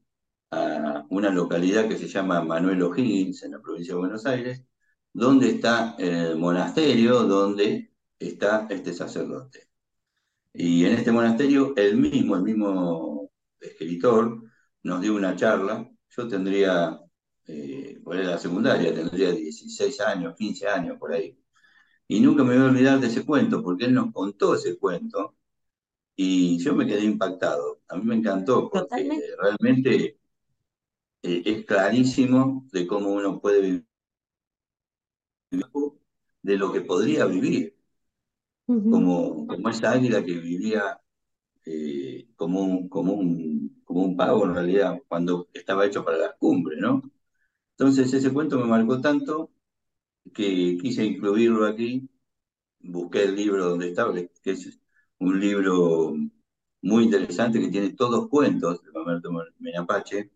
a 0.51 1.05
una 1.09 1.29
localidad 1.29 1.87
que 1.87 1.97
se 1.97 2.07
llama 2.07 2.41
Manuel 2.41 2.81
O'Higgins, 2.83 3.43
en 3.43 3.51
la 3.51 3.61
provincia 3.61 3.93
de 3.93 3.99
Buenos 3.99 4.25
Aires, 4.25 4.63
donde 5.13 5.49
está 5.51 5.95
el 5.99 6.37
monasterio 6.37 7.23
donde 7.23 7.91
está 8.19 8.67
este 8.69 8.93
sacerdote. 8.93 9.69
Y 10.53 10.85
en 10.85 10.93
este 10.93 11.11
monasterio, 11.11 11.73
él 11.75 11.97
mismo, 11.97 12.35
el 12.37 12.43
mismo 12.43 13.31
escritor, 13.59 14.41
nos 14.83 15.01
dio 15.01 15.15
una 15.15 15.35
charla. 15.35 15.89
Yo 16.17 16.27
tendría, 16.27 16.99
eh, 17.47 17.99
por 18.03 18.15
la 18.15 18.37
secundaria, 18.37 18.93
tendría 18.93 19.31
16 19.31 19.99
años, 20.01 20.35
15 20.35 20.67
años 20.67 20.97
por 20.97 21.13
ahí. 21.13 21.37
Y 22.07 22.19
nunca 22.19 22.43
me 22.43 22.55
voy 22.55 22.63
a 22.65 22.69
olvidar 22.69 22.99
de 22.99 23.07
ese 23.07 23.25
cuento, 23.25 23.63
porque 23.63 23.85
él 23.85 23.93
nos 23.93 24.11
contó 24.13 24.55
ese 24.55 24.77
cuento 24.77 25.35
y 26.15 26.57
yo 26.59 26.75
me 26.75 26.85
quedé 26.87 27.03
impactado. 27.03 27.81
A 27.89 27.97
mí 27.97 28.03
me 28.05 28.15
encantó, 28.15 28.69
porque 28.69 29.35
realmente 29.39 30.19
eh, 31.23 31.41
es 31.45 31.65
clarísimo 31.65 32.67
de 32.71 32.87
cómo 32.87 33.11
uno 33.11 33.41
puede 33.41 33.61
vivir, 33.61 33.85
de 36.41 36.57
lo 36.57 36.71
que 36.71 36.81
podría 36.81 37.25
vivir, 37.25 37.75
como, 38.65 39.47
como 39.47 39.69
esa 39.69 39.91
águila 39.91 40.23
que 40.23 40.33
vivía 40.33 40.99
eh, 41.65 42.27
como, 42.35 42.61
un, 42.61 42.89
como, 42.89 43.13
un, 43.13 43.74
como 43.85 44.03
un 44.03 44.17
pavo 44.17 44.45
en 44.45 44.55
realidad, 44.55 45.01
cuando 45.07 45.47
estaba 45.53 45.85
hecho 45.85 46.03
para 46.05 46.17
las 46.17 46.35
cumbres, 46.37 46.79
¿no? 46.81 47.01
Entonces 47.71 48.13
ese 48.13 48.33
cuento 48.33 48.59
me 48.59 48.65
marcó 48.65 49.01
tanto 49.01 49.51
que 50.33 50.77
quise 50.81 51.05
incluirlo 51.05 51.65
aquí, 51.65 52.09
busqué 52.79 53.23
el 53.25 53.35
libro 53.35 53.65
donde 53.69 53.89
estaba, 53.89 54.13
que 54.15 54.51
es 54.51 54.79
un 55.19 55.39
libro 55.39 56.15
muy 56.81 57.05
interesante 57.05 57.59
que 57.59 57.69
tiene 57.69 57.91
todos 57.93 58.29
cuentos 58.29 58.83
de 58.83 58.91
Mamerto 58.91 59.31
Menapache, 59.59 60.31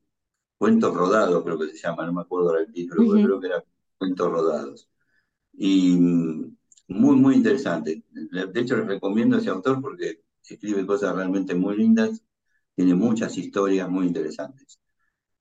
cuentos 0.58 0.94
rodados 0.96 1.44
creo 1.44 1.60
que 1.60 1.68
se 1.70 1.78
llama, 1.78 2.06
no 2.06 2.14
me 2.14 2.22
acuerdo 2.22 2.58
el 2.58 2.72
título, 2.74 3.04
pero 3.12 3.26
creo 3.26 3.40
que 3.42 3.48
era 3.48 3.64
cuentos 3.98 4.32
rodados. 4.32 4.90
Y 5.54 5.98
muy, 6.90 7.16
muy 7.16 7.36
interesante. 7.36 8.04
De 8.12 8.60
hecho, 8.62 8.78
les 8.78 8.88
recomiendo 8.88 9.38
a 9.38 9.40
ese 9.40 9.50
autor 9.50 9.82
porque 9.82 10.24
escribe 10.44 10.86
cosas 10.86 11.16
realmente 11.16 11.54
muy 11.56 11.78
lindas, 11.78 12.24
tiene 12.80 12.96
muchas 12.96 13.38
historias 13.38 13.90
muy 13.90 14.08
interesantes. 14.08 14.80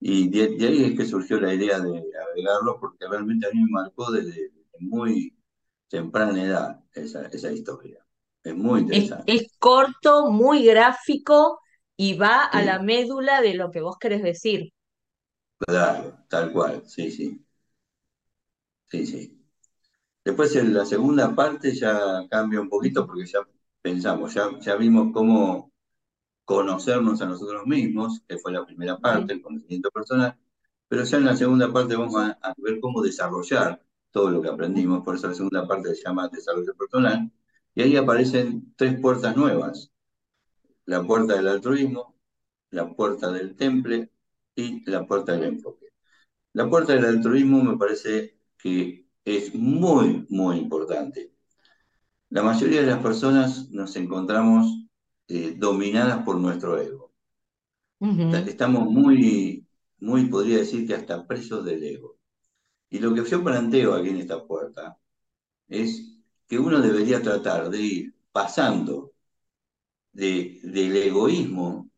Y 0.00 0.28
de, 0.28 0.66
ahí 0.66 0.84
es 0.86 0.96
que 0.98 1.04
surgió 1.04 1.38
la 1.38 1.54
idea 1.54 1.78
de 1.78 2.02
agregarlo, 2.20 2.80
porque 2.80 3.06
realmente 3.08 3.46
a 3.46 3.50
mí 3.50 3.60
me 3.60 3.70
marcó 3.70 4.10
desde 4.10 4.50
muy 4.80 5.38
temprana 5.88 6.42
edad 6.42 6.80
esa, 6.92 7.26
esa 7.26 7.52
historia. 7.52 8.04
Es 8.42 8.56
muy 8.56 8.80
interesante. 8.80 9.32
Es, 9.32 9.56
corto, 9.56 10.32
muy 10.32 10.64
gráfico 10.64 11.60
y 11.96 12.14
va 12.14 12.42
a 12.42 12.60
la 12.64 12.82
médula 12.82 13.40
de 13.40 13.54
lo 13.54 13.70
que 13.70 13.82
vos 13.82 13.98
querés 14.00 14.24
decir. 14.24 14.72
Claro, 15.58 16.18
tal 16.28 16.52
cual, 16.52 16.82
sí, 16.86 17.08
sí. 17.12 17.46
Sí, 18.86 19.06
sí. 19.06 19.46
Después 20.24 20.56
en 20.56 20.74
la 20.74 20.84
segunda 20.84 21.32
parte 21.36 21.72
ya 21.72 22.26
cambia 22.28 22.60
un 22.60 22.68
poquito 22.68 23.06
porque 23.06 23.26
ya 23.26 23.38
pensamos, 23.80 24.34
ya, 24.34 24.58
ya 24.58 24.74
vimos 24.74 25.12
cómo 25.12 25.70
conocernos 26.48 27.20
a 27.20 27.26
nosotros 27.26 27.66
mismos, 27.66 28.22
que 28.26 28.38
fue 28.38 28.52
la 28.52 28.64
primera 28.64 28.96
parte, 28.96 29.34
el 29.34 29.42
conocimiento 29.42 29.90
personal, 29.90 30.34
pero 30.88 31.04
ya 31.04 31.18
en 31.18 31.26
la 31.26 31.36
segunda 31.36 31.70
parte 31.70 31.94
vamos 31.94 32.16
a, 32.16 32.38
a, 32.40 32.54
ver 32.56 32.80
cómo 32.80 33.02
desarrollar 33.02 33.84
todo 34.10 34.30
lo 34.30 34.40
que 34.40 34.48
aprendimos, 34.48 35.04
por 35.04 35.16
eso 35.16 35.28
la 35.28 35.34
segunda 35.34 35.68
parte 35.68 35.94
se 35.94 36.02
llama 36.04 36.26
desarrollo 36.28 36.74
personal, 36.74 37.30
y 37.74 37.82
ahí 37.82 37.96
aparecen 37.96 38.72
tres 38.76 38.98
puertas 38.98 39.36
nuevas, 39.36 39.92
la 40.86 41.02
puerta 41.06 41.34
del 41.34 41.48
altruismo, 41.48 42.16
la 42.70 42.94
puerta 42.94 43.30
del 43.30 43.54
temple 43.54 44.10
y 44.54 44.90
la 44.90 45.06
puerta 45.06 45.32
del 45.32 45.44
enfoque. 45.44 45.88
La 46.54 46.70
puerta 46.70 46.94
del 46.94 47.04
altruismo 47.04 47.62
me 47.62 47.76
parece 47.76 48.38
que 48.56 49.06
es 49.22 49.54
muy, 49.54 50.26
muy 50.30 50.56
importante. 50.56 51.34
La 52.30 52.42
mayoría 52.42 52.80
de 52.80 52.86
las 52.86 53.02
personas 53.02 53.68
nos 53.70 53.94
encontramos 53.96 54.77
eh, 55.28 55.54
dominadas 55.56 56.24
por 56.24 56.36
nuestro 56.38 56.78
ego. 56.80 57.12
Estamos 58.46 58.84
muy, 58.90 59.66
muy, 60.00 60.26
podría 60.26 60.58
decir 60.58 60.86
que 60.86 60.94
hasta 60.94 61.26
presos 61.26 61.64
del 61.64 61.82
ego. 61.84 62.18
Y 62.90 62.98
lo 63.00 63.14
que 63.14 63.24
yo 63.24 63.44
planteo 63.44 63.94
aquí 63.94 64.10
en 64.10 64.18
esta 64.18 64.46
puerta 64.46 64.98
es 65.68 66.18
que 66.48 66.58
uno 66.58 66.80
debería 66.80 67.22
tratar 67.22 67.70
de 67.70 67.82
ir 67.82 68.14
pasando 68.32 69.12
de, 70.12 70.60
del 70.64 70.96
egoísmo 70.96 71.90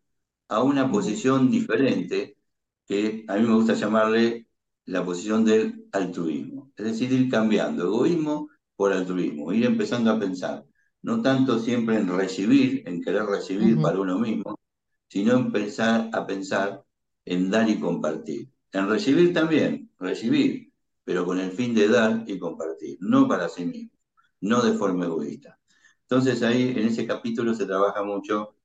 a 0.49 0.63
una 0.63 0.91
posición 0.91 1.51
diferente 1.51 2.37
que 2.87 3.25
a 3.29 3.37
mí 3.37 3.43
me 3.47 3.55
gusta 3.55 3.75
llamarle 3.75 4.49
la 4.87 5.05
posición 5.05 5.45
del 5.45 5.89
altruismo. 5.93 6.73
Es 6.77 6.87
decir, 6.87 7.13
ir 7.13 7.31
cambiando 7.31 7.85
egoísmo 7.85 8.49
por 8.77 8.93
altruismo, 8.93 9.53
ir 9.53 9.67
empezando 9.67 10.11
a 10.11 10.19
pensar, 10.19 10.67
no 11.03 11.23
tanto 11.23 11.59
siempre 11.59 11.97
en 11.97 12.09
recibir, 12.09 12.83
en 12.87 13.03
querer 13.03 13.25
recibir 13.25 13.81
para 13.81 13.99
uno 13.99 14.19
mismo, 14.19 14.59
sino 15.09 15.35
en 15.35 15.53
pensar 15.53 16.11
a 16.13 16.27
pensar 16.27 16.85
en 17.25 17.51
dar 17.51 17.69
y 17.69 17.79
compartir. 17.81 18.51
En 18.73 18.89
recibir 18.89 19.33
también, 19.33 19.91
recibir, 19.99 20.73
pero 21.05 21.25
con 21.25 21.41
el 21.41 21.53
fin 21.53 21.75
de 21.75 21.89
dar 21.89 22.25
y 22.27 22.39
compartir, 22.39 22.99
no 23.01 23.27
para 23.27 23.49
sí 23.49 23.65
mismo, 23.65 23.99
no 24.41 24.63
de 24.63 24.73
forma 24.73 25.07
egoísta. 25.07 25.59
Entonces 26.03 26.43
ahí 26.43 26.71
en 26.71 26.87
ese 26.89 27.07
capítulo 27.07 27.55
se 27.55 27.67
trabaja 27.67 28.03
mucho 28.03 28.57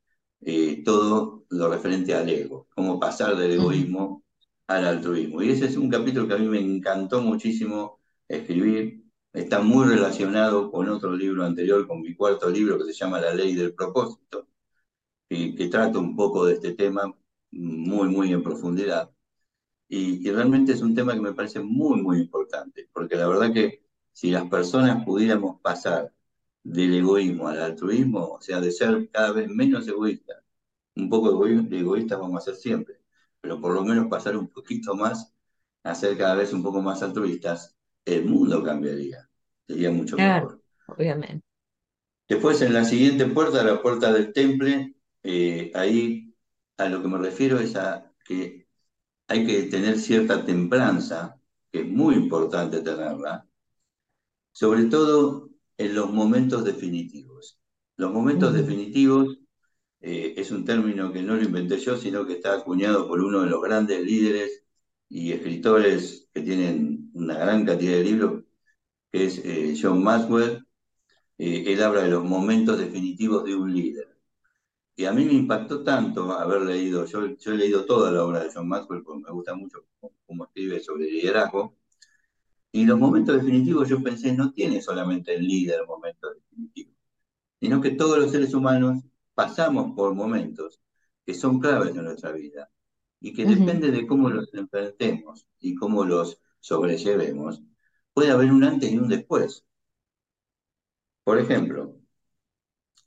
eh, 0.41 0.83
todo 0.83 1.45
lo 1.49 1.69
referente 1.69 2.13
al 2.13 2.29
ego, 2.29 2.67
cómo 2.75 2.99
pasar 2.99 3.35
del 3.37 3.51
egoísmo 3.51 4.23
al 4.67 4.85
altruismo. 4.85 5.41
Y 5.41 5.51
ese 5.51 5.65
es 5.65 5.77
un 5.77 5.89
capítulo 5.89 6.27
que 6.27 6.33
a 6.35 6.37
mí 6.37 6.47
me 6.47 6.59
encantó 6.59 7.21
muchísimo 7.21 7.99
escribir, 8.27 9.04
está 9.35 9.61
muy 9.61 9.85
relacionado 9.87 10.71
con 10.71 10.89
otro 10.89 11.15
libro 11.15 11.45
anterior, 11.45 11.87
con 11.87 12.01
mi 12.01 12.15
cuarto 12.15 12.49
libro 12.49 12.77
que 12.77 12.85
se 12.85 12.93
llama 12.93 13.19
La 13.19 13.33
ley 13.33 13.55
del 13.55 13.73
propósito, 13.73 14.47
y 15.29 15.55
que 15.55 15.67
trata 15.67 15.99
un 15.99 16.15
poco 16.15 16.45
de 16.45 16.55
este 16.55 16.73
tema 16.73 17.13
muy, 17.51 18.09
muy 18.09 18.33
en 18.33 18.43
profundidad. 18.43 19.11
Y, 19.87 20.29
realmente 20.31 20.73
es 20.73 20.81
un 20.81 20.95
tema 20.95 21.13
que 21.13 21.21
me 21.21 21.33
parece 21.33 21.59
muy, 21.61 22.01
muy 22.01 22.19
importante, 22.19 22.89
porque 22.93 23.15
la 23.15 23.27
verdad 23.27 23.53
que 23.53 23.85
si 24.11 24.31
las 24.31 24.49
personas 24.49 25.05
pudiéramos 25.05 25.61
pasar 25.61 26.13
del 26.63 26.95
egoísmo 26.95 27.47
al 27.47 27.61
altruismo, 27.61 28.25
o 28.35 28.41
sea, 28.41 28.61
de 28.61 28.71
ser 28.71 29.09
cada 29.11 29.31
vez 29.33 29.49
menos 29.49 29.87
egoístas, 29.87 30.43
un 30.95 31.09
poco 31.09 31.45
egoístas 31.47 32.19
vamos 32.19 32.41
a 32.41 32.45
ser 32.45 32.55
siempre, 32.55 33.01
pero 33.41 33.61
por 33.61 33.73
lo 33.73 33.83
menos 33.83 34.07
pasar 34.07 34.37
un 34.37 34.47
poquito 34.49 34.95
más 34.95 35.33
a 35.83 35.95
ser 35.95 36.17
cada 36.17 36.35
vez 36.35 36.53
un 36.53 36.63
poco 36.63 36.81
más 36.81 37.03
altruistas, 37.03 37.74
el 38.05 38.25
mundo 38.25 38.63
cambiaría, 38.63 39.27
sería 39.67 39.91
mucho 39.91 40.15
mejor. 40.15 40.61
Obviamente. 40.87 41.45
Después 42.27 42.61
en 42.61 42.73
la 42.73 42.85
siguiente 42.85 43.25
puerta, 43.27 43.63
la 43.63 43.81
puerta 43.81 44.11
del 44.11 44.33
temple, 44.33 44.95
eh, 45.23 45.71
ahí 45.75 46.33
a 46.77 46.89
lo 46.89 47.01
que 47.01 47.07
me 47.07 47.17
refiero 47.17 47.59
es 47.59 47.75
a 47.75 48.11
que 48.23 48.67
hay 49.27 49.45
que 49.45 49.63
tener 49.63 49.99
cierta 49.99 50.45
templanza, 50.45 51.39
que 51.71 51.81
es 51.81 51.87
muy 51.87 52.15
importante 52.15 52.81
tenerla, 52.81 53.47
sobre 54.51 54.85
todo 54.85 55.49
en 55.77 55.95
los 55.95 56.11
momentos 56.11 56.63
definitivos. 56.63 57.59
Los 57.97 58.11
momentos 58.11 58.53
definitivos 58.53 59.37
eh, 60.01 60.33
es 60.37 60.51
un 60.51 60.65
término 60.65 61.11
que 61.11 61.21
no 61.21 61.35
lo 61.35 61.43
inventé 61.43 61.77
yo, 61.79 61.97
sino 61.97 62.25
que 62.25 62.33
está 62.33 62.55
acuñado 62.55 63.07
por 63.07 63.21
uno 63.21 63.41
de 63.41 63.49
los 63.49 63.61
grandes 63.61 64.03
líderes 64.03 64.63
y 65.09 65.31
escritores 65.31 66.29
que 66.33 66.41
tienen 66.41 66.84
una 67.15 67.37
gran 67.37 67.65
cantidad 67.65 67.93
de 67.93 68.03
libros, 68.03 68.43
que 69.11 69.25
es 69.25 69.39
eh, 69.43 69.75
John 69.81 70.03
Maxwell. 70.03 70.65
Eh, 71.37 71.63
él 71.67 71.83
habla 71.83 72.03
de 72.03 72.09
los 72.11 72.23
momentos 72.23 72.77
definitivos 72.79 73.45
de 73.45 73.55
un 73.55 73.73
líder. 73.73 74.17
Y 74.95 75.05
a 75.05 75.11
mí 75.13 75.25
me 75.25 75.33
impactó 75.33 75.83
tanto 75.83 76.31
haber 76.33 76.61
leído, 76.63 77.05
yo, 77.05 77.25
yo 77.37 77.51
he 77.53 77.57
leído 77.57 77.85
toda 77.85 78.11
la 78.11 78.23
obra 78.23 78.43
de 78.43 78.51
John 78.53 78.67
Maxwell 78.67 79.03
porque 79.03 79.23
me 79.23 79.31
gusta 79.31 79.55
mucho 79.55 79.85
cómo, 80.25 80.45
escribe 80.45 80.79
sobre 80.81 81.05
liderazgo. 81.11 81.75
Y 82.71 82.85
los 82.85 82.99
momentos 82.99 83.37
definitivos 83.37 83.89
yo 83.89 84.03
pensé, 84.03 84.33
no 84.33 84.51
tiene 84.51 84.81
solamente 84.81 85.35
el 85.35 85.47
líder 85.47 85.85
momentos 85.87 86.35
definitivos, 86.35 86.95
sino 87.59 87.81
que 87.81 87.91
todos 87.91 88.19
los 88.19 88.31
seres 88.31 88.53
humanos 88.53 89.03
pasamos 89.33 89.95
por 89.95 90.13
momentos 90.15 90.81
que 91.25 91.33
son 91.33 91.59
claves 91.59 91.95
en 91.95 92.05
nuestra 92.05 92.31
vida 92.31 92.69
y 93.19 93.33
que 93.33 93.45
depende 93.45 93.91
de 93.91 94.05
cómo 94.07 94.29
los 94.29 94.53
enfrentemos 94.53 95.47
y 95.59 95.75
cómo 95.75 96.05
los 96.05 96.39
sobrellevemos, 96.65 97.61
puede 98.13 98.31
haber 98.31 98.51
un 98.51 98.63
antes 98.63 98.91
y 98.91 98.97
un 98.97 99.07
después. 99.07 99.65
Por 101.23 101.37
ejemplo, 101.39 101.97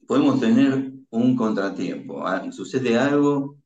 podemos 0.07 0.41
tener 0.41 0.93
un 1.11 1.37
contratiempo. 1.37 2.27
Ah, 2.27 2.51
sucede 2.53 2.97
algo 2.99 3.57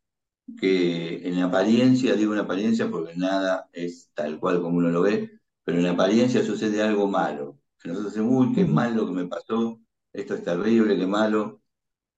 que 0.60 1.28
en 1.28 1.40
apariencia, 1.40 2.14
digo 2.16 2.34
en 2.34 2.40
apariencia 2.40 2.90
porque 2.90 3.14
nada 3.16 3.68
es 3.72 4.10
tal 4.14 4.38
cual 4.40 4.62
como 4.62 4.78
uno 4.78 4.90
lo 4.90 5.02
ve, 5.02 5.40
pero 5.64 5.78
en 5.80 5.86
apariencia 5.86 6.44
sucede 6.44 6.82
algo 6.82 7.08
malo. 7.08 7.58
Que 7.80 7.88
nosotros 7.90 8.14
decimos, 8.14 8.46
uy, 8.48 8.54
qué 8.54 8.64
malo 8.64 9.06
que 9.06 9.12
me 9.12 9.26
pasó, 9.26 9.80
esto 10.12 10.34
es 10.34 10.44
terrible, 10.44 10.96
qué 10.98 11.06
malo. 11.06 11.62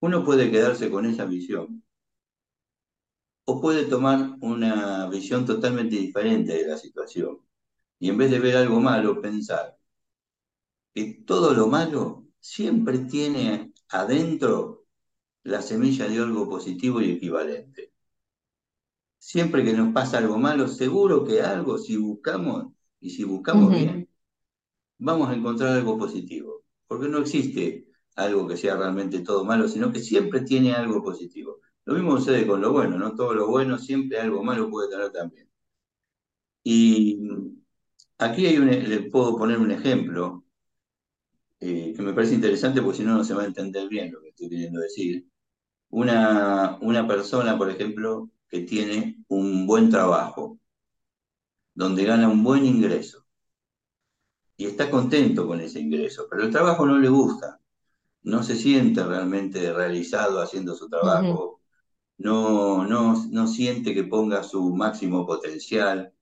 uno 0.00 0.24
puede 0.24 0.50
quedarse 0.50 0.90
con 0.90 1.06
esa 1.06 1.26
visión 1.26 1.84
o 3.46 3.60
puede 3.60 3.84
tomar 3.86 4.36
una 4.40 5.08
visión 5.08 5.46
totalmente 5.46 5.96
diferente 5.96 6.52
de 6.54 6.66
la 6.68 6.76
situación 6.78 7.43
y 8.04 8.10
en 8.10 8.18
vez 8.18 8.30
de 8.30 8.38
ver 8.38 8.54
algo 8.58 8.80
malo, 8.80 9.18
pensar 9.18 9.78
que 10.92 11.22
todo 11.26 11.54
lo 11.54 11.68
malo 11.68 12.26
siempre 12.38 12.98
tiene 12.98 13.72
adentro 13.88 14.84
la 15.42 15.62
semilla 15.62 16.06
de 16.06 16.18
algo 16.18 16.46
positivo 16.46 17.00
y 17.00 17.12
equivalente. 17.12 17.94
Siempre 19.18 19.64
que 19.64 19.72
nos 19.72 19.94
pasa 19.94 20.18
algo 20.18 20.36
malo, 20.36 20.68
seguro 20.68 21.24
que 21.24 21.40
algo, 21.40 21.78
si 21.78 21.96
buscamos, 21.96 22.74
y 23.00 23.08
si 23.08 23.24
buscamos 23.24 23.70
bien, 23.70 24.06
vamos 24.98 25.30
a 25.30 25.34
encontrar 25.34 25.70
algo 25.70 25.96
positivo. 25.96 26.62
Porque 26.86 27.08
no 27.08 27.20
existe 27.20 27.88
algo 28.16 28.46
que 28.46 28.58
sea 28.58 28.76
realmente 28.76 29.20
todo 29.20 29.46
malo, 29.46 29.66
sino 29.66 29.90
que 29.90 30.00
siempre 30.00 30.42
tiene 30.42 30.74
algo 30.74 31.02
positivo. 31.02 31.60
Lo 31.86 31.94
mismo 31.94 32.18
sucede 32.18 32.46
con 32.46 32.60
lo 32.60 32.70
bueno, 32.70 32.98
¿no? 32.98 33.14
Todo 33.14 33.32
lo 33.32 33.48
bueno 33.48 33.78
siempre 33.78 34.20
algo 34.20 34.44
malo 34.44 34.68
puede 34.68 34.90
tener 34.90 35.10
también. 35.10 35.48
Y 36.62 37.63
aquí 38.18 38.46
hay 38.46 38.58
un, 38.58 38.68
le 38.68 39.02
puedo 39.10 39.36
poner 39.36 39.58
un 39.58 39.70
ejemplo 39.70 40.44
eh, 41.60 41.92
que 41.96 42.02
me 42.02 42.12
parece 42.12 42.34
interesante 42.34 42.82
porque 42.82 42.98
si 42.98 43.04
no, 43.04 43.14
no 43.16 43.24
se 43.24 43.34
va 43.34 43.42
a 43.42 43.46
entender 43.46 43.88
bien 43.88 44.12
lo 44.12 44.20
que 44.20 44.28
estoy 44.28 44.48
queriendo 44.48 44.80
decir. 44.80 45.26
Una, 45.90 46.78
una 46.82 47.06
persona, 47.08 47.58
por 47.58 47.70
ejemplo, 47.70 48.30
que 48.48 48.60
tiene 48.62 49.24
un 49.28 49.66
buen 49.66 49.90
trabajo, 49.90 50.58
donde 51.72 52.04
gana 52.04 52.28
un 52.28 52.42
buen 52.42 52.66
ingreso 52.66 53.24
y 54.56 54.66
está 54.66 54.90
contento 54.90 55.46
con 55.46 55.60
ese 55.60 55.80
ingreso, 55.80 56.26
pero 56.30 56.44
el 56.44 56.50
trabajo 56.50 56.86
no 56.86 56.98
le 56.98 57.08
gusta, 57.08 57.60
no 58.24 58.42
se 58.42 58.56
siente 58.56 59.04
realmente 59.04 59.72
realizado 59.72 60.40
haciendo 60.42 60.74
su 60.74 60.88
trabajo, 60.88 61.60
no, 62.18 62.86
no, 62.86 63.26
no 63.30 63.48
siente 63.48 63.94
que 63.94 64.04
ponga 64.04 64.42
su 64.44 64.74
máximo 64.74 65.26
potencial, 65.26 66.12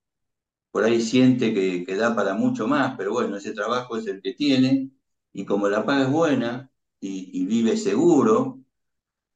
por 0.73 0.83
ahí 0.83 0.99
siente 1.01 1.53
que, 1.53 1.83
que, 1.85 1.95
da 1.95 2.15
para 2.15 2.33
mucho 2.33 2.67
más, 2.67 2.95
pero 2.97 3.13
bueno, 3.13 3.37
ese 3.37 3.53
trabajo 3.53 3.95
es 3.95 4.07
el 4.07 4.23
que 4.23 4.33
tiene, 4.33 4.89
y 5.31 5.45
como 5.45 5.69
la 5.69 5.85
paga 5.85 6.05
es 6.05 6.11
buena 6.11 6.71
y, 6.99 7.45
vive 7.45 7.77
seguro, 7.77 8.57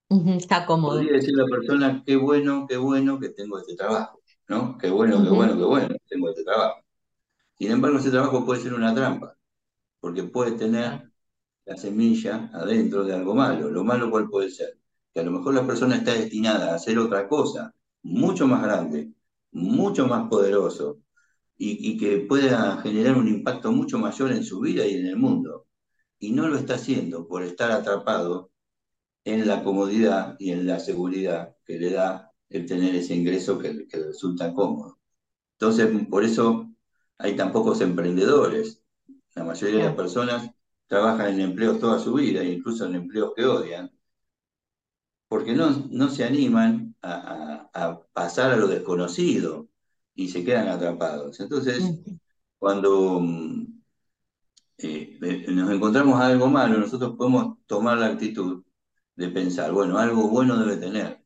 está 0.09 0.65
cómodo. 0.65 0.95
Podría 0.95 1.13
decir 1.13 1.35
la 1.35 1.45
persona, 1.45 2.01
qué 2.03 2.15
bueno, 2.15 2.65
qué 2.67 2.77
bueno 2.77 3.19
que 3.19 3.29
tengo 3.29 3.59
este 3.59 3.75
trabajo, 3.75 4.19
¿no? 4.47 4.79
Qué 4.79 4.89
bueno, 4.89 5.23
qué 5.23 5.29
bueno, 5.29 5.55
qué 5.55 5.63
bueno 5.63 5.87
que 5.89 6.01
tengo 6.09 6.29
este 6.29 6.43
trabajo. 6.43 6.81
Sin 7.59 7.69
embargo, 7.69 7.99
ese 7.99 8.09
trabajo 8.09 8.43
puede 8.43 8.63
ser 8.63 8.73
una 8.73 8.95
trampa, 8.95 9.37
porque 9.99 10.23
puede 10.23 10.53
tener 10.53 11.11
la 11.65 11.77
semilla 11.77 12.49
adentro 12.51 13.03
de 13.03 13.13
algo 13.13 13.35
malo. 13.35 13.69
Lo 13.69 13.83
malo, 13.83 14.09
¿cuál 14.09 14.27
puede 14.27 14.49
ser? 14.49 14.79
Que 15.13 15.19
a 15.19 15.23
lo 15.23 15.29
mejor 15.29 15.53
la 15.53 15.67
persona 15.67 15.97
está 15.97 16.13
destinada 16.13 16.71
a 16.71 16.75
hacer 16.77 16.97
otra 16.97 17.27
cosa, 17.27 17.75
mucho 18.01 18.47
más 18.47 18.63
grande, 18.63 19.11
mucho 19.51 20.07
más 20.07 20.27
poderoso, 20.27 20.97
y, 21.57 21.91
y 21.91 21.97
que 21.97 22.19
pueda 22.19 22.77
generar 22.81 23.17
un 23.17 23.27
impacto 23.27 23.71
mucho 23.71 23.97
mayor 23.99 24.31
en 24.31 24.43
su 24.43 24.59
vida 24.59 24.85
y 24.85 24.95
en 24.95 25.07
el 25.07 25.17
mundo. 25.17 25.67
Y 26.19 26.31
no 26.31 26.47
lo 26.47 26.57
está 26.57 26.75
haciendo 26.75 27.27
por 27.27 27.43
estar 27.43 27.71
atrapado 27.71 28.51
en 29.25 29.47
la 29.47 29.63
comodidad 29.63 30.35
y 30.39 30.51
en 30.51 30.67
la 30.67 30.79
seguridad 30.79 31.55
que 31.65 31.79
le 31.79 31.91
da 31.91 32.31
el 32.49 32.65
tener 32.65 32.95
ese 32.95 33.15
ingreso 33.15 33.59
que, 33.59 33.87
que 33.87 33.97
resulta 33.99 34.53
cómodo. 34.53 34.99
Entonces, 35.53 35.89
por 36.09 36.23
eso 36.23 36.69
hay 37.17 37.35
tan 37.35 37.51
pocos 37.51 37.81
emprendedores. 37.81 38.83
La 39.35 39.43
mayoría 39.43 39.79
de 39.79 39.85
las 39.85 39.95
personas 39.95 40.49
trabajan 40.87 41.33
en 41.33 41.41
empleos 41.41 41.79
toda 41.79 41.99
su 41.99 42.13
vida, 42.13 42.43
incluso 42.43 42.85
en 42.85 42.95
empleos 42.95 43.33
que 43.35 43.45
odian, 43.45 43.91
porque 45.27 45.53
no, 45.53 45.69
no 45.89 46.09
se 46.09 46.23
animan 46.23 46.95
a, 47.01 47.69
a, 47.73 48.01
pasar 48.13 48.51
a 48.51 48.57
lo 48.57 48.67
desconocido 48.67 49.67
y 50.17 50.27
se 50.29 50.43
quedan 50.43 50.67
atrapados. 50.67 51.39
Entonces, 51.39 51.83
cuando 52.57 53.19
mm, 53.21 53.81
eh, 54.79 55.19
eh, 55.21 55.45
nos 55.49 55.71
encontramos 55.71 56.19
algo 56.19 56.47
malo, 56.49 56.79
nosotros 56.79 57.15
podemos 57.17 57.57
tomar 57.67 57.99
la 57.99 58.07
actitud 58.07 58.63
de 59.15 59.29
pensar, 59.29 59.71
bueno, 59.71 59.97
algo 59.99 60.27
bueno 60.29 60.57
debe 60.57 60.77
tener. 60.77 61.23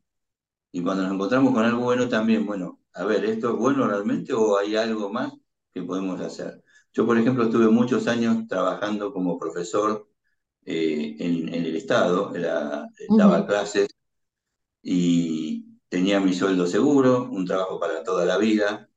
Y 0.72 0.82
cuando 0.82 1.04
nos 1.04 1.12
encontramos 1.14 1.54
con 1.54 1.64
algo 1.64 1.82
bueno 1.82 2.08
también, 2.08 2.46
bueno, 2.46 2.80
a 2.94 3.04
ver, 3.04 3.24
¿esto 3.24 3.50
es 3.54 3.56
bueno 3.58 3.86
realmente 3.88 4.34
o 4.34 4.58
hay 4.58 4.76
algo 4.76 5.10
más 5.10 5.32
que 5.72 5.82
podemos 5.82 6.20
hacer. 6.20 6.62
Yo, 6.92 7.06
por 7.06 7.18
ejemplo, 7.18 7.44
estuve 7.44 7.68
muchos 7.68 8.06
años 8.08 8.46
trabajando 8.48 9.12
como 9.12 9.38
profesor 9.38 10.08
eh, 10.66 11.16
en, 11.18 11.48
el 11.48 11.76
Estado, 11.76 12.32
daba 13.16 13.46
clases 13.46 13.88
y 14.82 15.71
tenía 15.92 16.20
mi 16.20 16.32
sueldo 16.32 16.66
seguro, 16.66 17.28
un 17.30 17.44
trabajo 17.44 17.78
para 17.78 18.02
toda 18.02 18.24
la 18.24 18.38
vida. 18.38 18.88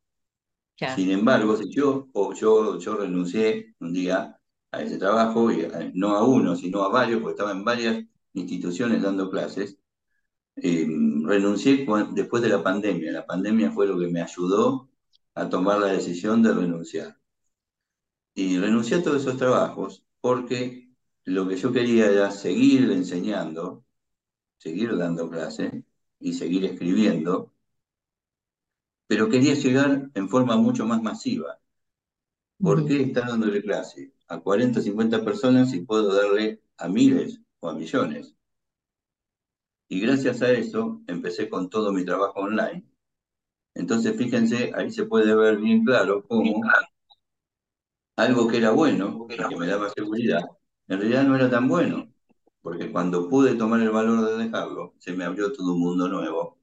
Sin 0.95 1.11
embargo, 1.11 1.57
si 1.57 1.69
yo, 1.69 2.07
yo, 2.39 2.79
yo 2.79 2.95
renuncié 2.95 3.75
un 3.81 3.91
día 3.91 4.39
a 4.71 4.81
ese 4.81 4.97
trabajo, 4.97 5.51
y 5.51 5.67
no 5.93 6.15
a 6.15 6.23
uno, 6.23 6.55
sino 6.55 6.83
a 6.83 6.89
varios, 6.89 7.19
porque 7.19 7.33
estaba 7.33 7.51
en 7.51 7.65
varias 7.65 8.01
instituciones 8.31 9.01
dando 9.01 9.29
clases, 9.29 9.77
eh, 10.55 10.87
renuncié 11.23 11.85
después 12.13 12.41
de 12.41 12.49
la 12.49 12.63
pandemia. 12.63 13.11
La 13.11 13.25
pandemia 13.25 13.71
fue 13.71 13.87
lo 13.87 13.99
que 13.99 14.07
me 14.07 14.21
ayudó 14.21 14.89
a 15.33 15.49
tomar 15.49 15.79
la 15.79 15.87
decisión 15.87 16.41
de 16.43 16.53
renunciar. 16.53 17.17
Y 18.35 18.57
renuncié 18.57 18.97
a 18.97 19.03
todos 19.03 19.21
esos 19.23 19.35
trabajos 19.37 20.05
porque 20.21 20.89
lo 21.25 21.45
que 21.45 21.57
yo 21.57 21.73
quería 21.73 22.09
era 22.09 22.31
seguir 22.31 22.89
enseñando, 22.91 23.83
seguir 24.57 24.95
dando 24.95 25.29
clase 25.29 25.84
y 26.19 26.33
seguir 26.33 26.65
escribiendo, 26.65 27.51
pero 29.07 29.29
quería 29.29 29.55
llegar 29.55 30.11
en 30.13 30.29
forma 30.29 30.57
mucho 30.57 30.85
más 30.85 31.01
masiva. 31.01 31.59
¿Por 32.59 32.85
qué 32.85 33.01
estar 33.01 33.27
dándole 33.27 33.61
clase 33.61 34.11
a 34.27 34.39
40 34.41 34.79
o 34.79 34.83
50 34.83 35.23
personas 35.23 35.71
si 35.71 35.81
puedo 35.81 36.13
darle 36.13 36.61
a 36.77 36.89
miles 36.89 37.39
o 37.61 37.69
a 37.69 37.73
millones? 37.75 38.35
Y 39.89 39.99
gracias 39.99 40.43
a 40.43 40.51
eso 40.51 41.01
empecé 41.07 41.49
con 41.49 41.71
todo 41.71 41.91
mi 41.91 42.05
trabajo 42.05 42.41
online 42.41 42.85
entonces, 43.75 44.17
fíjense, 44.17 44.71
ahí 44.75 44.91
se 44.91 45.05
puede 45.05 45.35
ver 45.35 45.57
bien 45.57 45.83
claro 45.85 46.25
cómo 46.27 46.63
algo 48.17 48.47
que 48.47 48.57
era 48.57 48.71
bueno, 48.71 49.27
que 49.27 49.55
me 49.57 49.67
daba 49.67 49.89
seguridad, 49.89 50.41
en 50.87 50.99
realidad 50.99 51.23
no 51.23 51.35
era 51.35 51.49
tan 51.49 51.67
bueno, 51.67 52.11
porque 52.65 52.91
cuando 52.91 53.29
pude 53.29 53.53
tomar 53.53 53.79
el 53.79 53.91
valor 53.91 54.27
de 54.27 54.43
dejarlo, 54.43 54.95
se 54.97 55.13
me 55.13 55.23
abrió 55.23 55.53
todo 55.53 55.75
un 55.75 55.81
mundo 55.81 56.07
nuevo, 56.07 56.57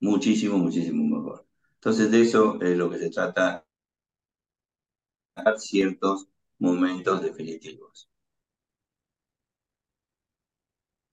muchísimo, 0.00 0.58
muchísimo 0.58 1.16
mejor. 1.16 1.46
Entonces, 1.76 2.10
de 2.10 2.20
eso 2.20 2.60
es 2.60 2.76
lo 2.76 2.90
que 2.90 2.98
se 2.98 3.08
trata, 3.08 3.64
ciertos 5.56 6.26
momentos 6.58 7.22
definitivos. 7.22 8.06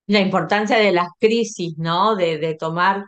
La 0.07 0.19
importancia 0.19 0.77
de 0.77 0.91
las 0.91 1.07
crisis, 1.17 1.77
¿no? 1.77 2.17
De, 2.17 2.37
de 2.37 2.55
tomar 2.55 3.05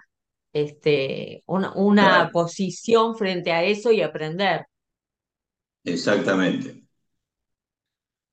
este, 0.54 1.44
una, 1.48 2.30
posición 2.32 3.18
frente 3.18 3.52
a 3.52 3.62
eso 3.62 3.92
y 3.92 4.02
aprender. 4.02 4.68
Exactamente. 5.84 6.88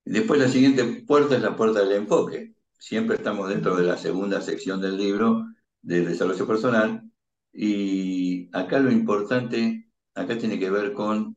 Después 0.05 0.39
la 0.39 0.47
siguiente 0.47 0.85
puerta 1.05 1.35
es 1.35 1.43
la 1.43 1.57
puerta 1.57 1.81
del 1.81 1.97
enfoque. 1.97 2.52
Siempre 2.83 3.15
estamos 3.15 3.49
dentro 3.49 3.77
de 3.77 3.85
la 3.85 3.97
segunda 3.97 4.41
sección 4.41 4.81
del 4.81 4.97
libro 4.97 5.47
de 5.83 6.05
desarrollo 6.05 6.49
personal. 6.49 7.09
Y 7.53 8.51
acá 8.53 8.81
lo 8.81 8.91
importante, 8.91 9.89
acá 10.17 10.37
tiene 10.37 10.59
que 10.59 10.69
ver 10.69 10.93
con 10.93 11.37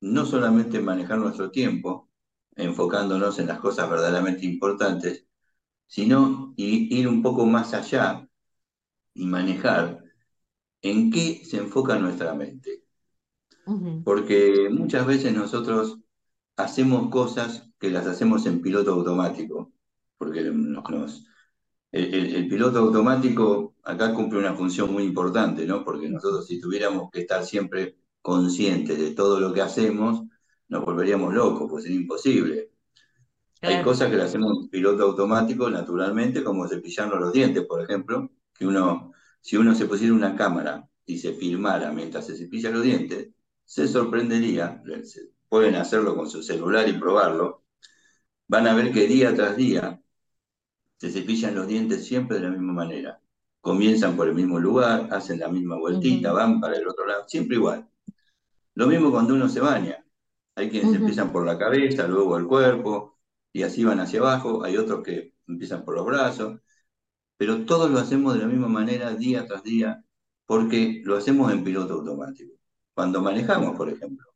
no 0.00 0.26
solamente 0.26 0.80
manejar 0.80 1.18
nuestro 1.18 1.52
tiempo, 1.52 2.10
enfocándonos 2.56 3.38
en 3.38 3.46
las 3.46 3.60
cosas 3.60 3.88
verdaderamente 3.88 4.44
importantes, 4.44 5.24
sino 5.86 6.52
ir 6.56 7.06
un 7.06 7.22
poco 7.22 7.46
más 7.46 7.72
allá 7.72 8.28
y 9.14 9.24
manejar 9.24 10.02
en 10.82 11.12
qué 11.12 11.44
se 11.44 11.58
enfoca 11.58 11.96
nuestra 11.96 12.34
mente. 12.34 12.82
Porque 14.04 14.68
muchas 14.72 15.06
veces 15.06 15.32
nosotros 15.32 16.00
hacemos 16.56 17.08
cosas 17.08 17.70
que 17.78 17.90
las 17.90 18.08
hacemos 18.08 18.46
en 18.46 18.62
piloto 18.62 18.92
automático, 18.92 19.72
porque 20.18 20.42
nos, 20.42 21.26
el, 21.92 22.48
piloto 22.48 22.78
automático 22.78 23.76
acá 23.84 24.12
cumple 24.14 24.38
una 24.38 24.54
función 24.54 24.92
muy 24.92 25.04
importante, 25.04 25.66
¿no? 25.66 25.84
Porque 25.84 26.08
nosotros 26.08 26.46
si 26.46 26.60
tuviéramos 26.60 27.10
que 27.10 27.20
estar 27.20 27.44
siempre 27.44 27.98
conscientes 28.20 28.98
de 28.98 29.12
todo 29.12 29.40
lo 29.40 29.52
que 29.52 29.62
hacemos, 29.62 30.22
nos 30.68 30.84
volveríamos 30.84 31.32
locos, 31.34 31.68
pues 31.70 31.84
sería 31.84 32.00
imposible. 32.00 32.72
Hay 33.62 33.82
cosas 33.82 34.10
que 34.10 34.16
las 34.16 34.28
hacemos 34.28 34.64
en 34.64 34.68
piloto 34.68 35.04
automático, 35.04 35.70
naturalmente, 35.70 36.44
como 36.44 36.68
cepillarnos 36.68 37.20
los 37.20 37.32
dientes, 37.32 37.64
por 37.66 37.82
ejemplo, 37.82 38.30
que 38.52 38.66
uno, 38.66 39.12
si 39.40 39.56
uno 39.56 39.74
se 39.74 39.86
pusiera 39.86 40.14
una 40.14 40.36
cámara 40.36 40.88
y 41.04 41.18
se 41.18 41.32
filmara 41.34 41.92
mientras 41.92 42.26
se 42.26 42.36
cepilla 42.36 42.70
los 42.70 42.82
dientes, 42.82 43.30
se 43.64 43.88
sorprendería, 43.88 44.82
pueden 45.48 45.76
hacerlo 45.76 46.16
con 46.16 46.28
su 46.28 46.42
celular 46.42 46.88
y 46.88 46.94
probarlo, 46.94 47.64
van 48.48 48.66
a 48.66 48.74
ver 48.74 48.92
que 48.92 49.06
día 49.06 49.34
tras 49.34 49.56
día 49.56 50.00
se 50.96 51.10
cepillan 51.10 51.54
los 51.54 51.66
dientes 51.68 52.04
siempre 52.06 52.38
de 52.38 52.44
la 52.44 52.50
misma 52.50 52.72
manera. 52.72 53.20
Comienzan 53.60 54.16
por 54.16 54.28
el 54.28 54.34
mismo 54.34 54.58
lugar, 54.60 55.08
hacen 55.10 55.40
la 55.40 55.48
misma 55.48 55.76
vueltita, 55.78 56.32
van 56.32 56.60
para 56.60 56.76
el 56.76 56.86
otro 56.88 57.06
lado, 57.06 57.24
siempre 57.28 57.56
igual. 57.56 57.88
Lo 58.74 58.86
mismo 58.86 59.10
cuando 59.10 59.34
uno 59.34 59.48
se 59.48 59.60
baña. 59.60 60.04
Hay 60.54 60.70
quienes 60.70 60.94
empiezan 60.94 61.32
por 61.32 61.44
la 61.44 61.58
cabeza, 61.58 62.06
luego 62.06 62.36
el 62.38 62.46
cuerpo, 62.46 63.18
y 63.52 63.62
así 63.62 63.84
van 63.84 64.00
hacia 64.00 64.20
abajo. 64.20 64.62
Hay 64.64 64.76
otros 64.76 65.02
que 65.02 65.34
empiezan 65.46 65.84
por 65.84 65.96
los 65.96 66.06
brazos. 66.06 66.60
Pero 67.36 67.64
todos 67.66 67.90
lo 67.90 67.98
hacemos 67.98 68.34
de 68.34 68.40
la 68.40 68.46
misma 68.46 68.68
manera, 68.68 69.14
día 69.14 69.46
tras 69.46 69.62
día, 69.62 70.02
porque 70.46 71.02
lo 71.04 71.16
hacemos 71.16 71.52
en 71.52 71.64
piloto 71.64 71.94
automático. 71.94 72.54
Cuando 72.94 73.20
manejamos, 73.20 73.76
por 73.76 73.90
ejemplo, 73.90 74.26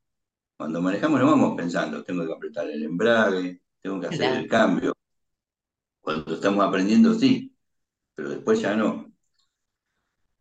cuando 0.56 0.82
manejamos 0.82 1.20
no 1.20 1.26
vamos 1.26 1.56
pensando, 1.56 2.04
tengo 2.04 2.26
que 2.26 2.32
apretar 2.34 2.68
el 2.68 2.82
embrague, 2.82 3.62
tengo 3.80 4.00
que 4.00 4.08
hacer 4.08 4.36
el 4.36 4.48
cambio. 4.48 4.92
Cuando 6.10 6.34
estamos 6.34 6.66
aprendiendo, 6.66 7.14
sí, 7.14 7.54
pero 8.16 8.30
después 8.30 8.60
ya 8.60 8.74
no. 8.74 9.12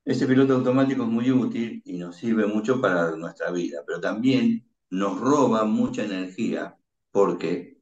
Ese 0.03 0.25
piloto 0.25 0.55
automático 0.55 1.03
es 1.03 1.09
muy 1.09 1.29
útil 1.29 1.83
y 1.85 1.97
nos 1.99 2.15
sirve 2.15 2.47
mucho 2.47 2.81
para 2.81 3.15
nuestra 3.15 3.51
vida, 3.51 3.83
pero 3.85 4.01
también 4.01 4.67
nos 4.89 5.19
roba 5.19 5.65
mucha 5.65 6.03
energía 6.03 6.75
porque 7.11 7.79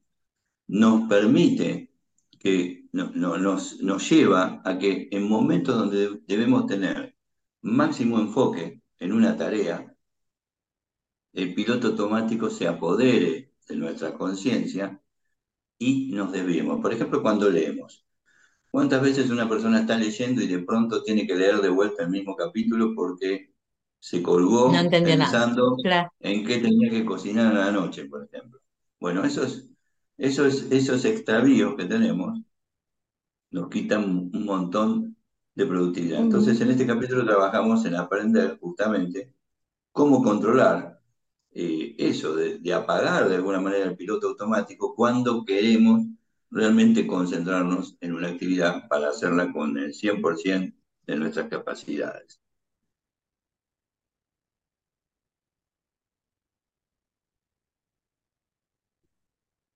nos 0.67 1.07
permite 1.07 1.93
que 2.37 2.89
nos, 2.91 3.81
nos 3.81 4.09
lleva 4.09 4.61
a 4.65 4.77
que 4.77 5.07
en 5.09 5.29
momentos 5.29 5.77
donde 5.77 6.21
debemos 6.27 6.67
tener 6.67 7.15
máximo 7.61 8.19
enfoque 8.19 8.81
en 8.99 9.13
una 9.13 9.37
tarea, 9.37 9.95
el 11.31 11.53
piloto 11.55 11.87
automático 11.87 12.49
se 12.49 12.67
apodere 12.67 13.53
de 13.65 13.75
nuestra 13.77 14.13
conciencia 14.13 15.01
y 15.77 16.11
nos 16.11 16.31
desviemos. 16.31 16.81
Por 16.81 16.93
ejemplo, 16.93 17.21
cuando 17.21 17.49
leemos. 17.49 18.05
¿Cuántas 18.69 19.01
veces 19.01 19.29
una 19.29 19.47
persona 19.47 19.79
está 19.79 19.97
leyendo 19.97 20.41
y 20.41 20.47
de 20.47 20.59
pronto 20.59 21.01
tiene 21.03 21.25
que 21.25 21.35
leer 21.35 21.61
de 21.61 21.69
vuelta 21.69 22.03
el 22.03 22.09
mismo 22.09 22.35
capítulo 22.35 22.93
porque 22.95 23.53
se 23.99 24.21
colgó 24.21 24.71
pensando 24.71 25.75
en 26.19 26.45
qué 26.45 26.59
tenía 26.59 26.89
que 26.89 27.05
cocinar 27.05 27.55
a 27.55 27.65
la 27.65 27.71
noche, 27.71 28.05
por 28.05 28.25
ejemplo? 28.25 28.59
Bueno, 28.99 29.23
esos, 29.23 29.69
esos, 30.17 30.71
esos 30.71 31.05
extravíos 31.05 31.75
que 31.75 31.85
tenemos 31.85 32.39
nos 33.51 33.69
quitan 33.69 34.29
un 34.33 34.45
montón 34.45 35.17
de 35.55 35.65
productividad. 35.65 36.19
Entonces, 36.19 36.59
en 36.61 36.71
este 36.71 36.85
capítulo 36.85 37.25
trabajamos 37.25 37.85
en 37.85 37.95
aprender 37.95 38.59
justamente 38.59 39.33
cómo 39.91 40.21
controlar 40.21 40.96
eh, 41.51 41.95
eso, 41.97 42.35
de, 42.35 42.73
apagar 42.73 43.27
de 43.29 43.35
alguna 43.35 43.59
manera 43.59 43.85
el 43.85 43.97
piloto 43.97 44.27
automático 44.29 44.95
cuando 44.95 45.43
queremos 45.45 46.03
realmente 46.49 47.07
concentrarnos 47.07 47.97
en 48.01 48.13
una 48.13 48.29
actividad 48.29 48.87
para 48.87 49.09
hacerla 49.09 49.51
con 49.51 49.77
el 49.77 49.93
100% 49.93 50.73
de 51.07 51.15
nuestras 51.15 51.49
capacidades. 51.49 52.39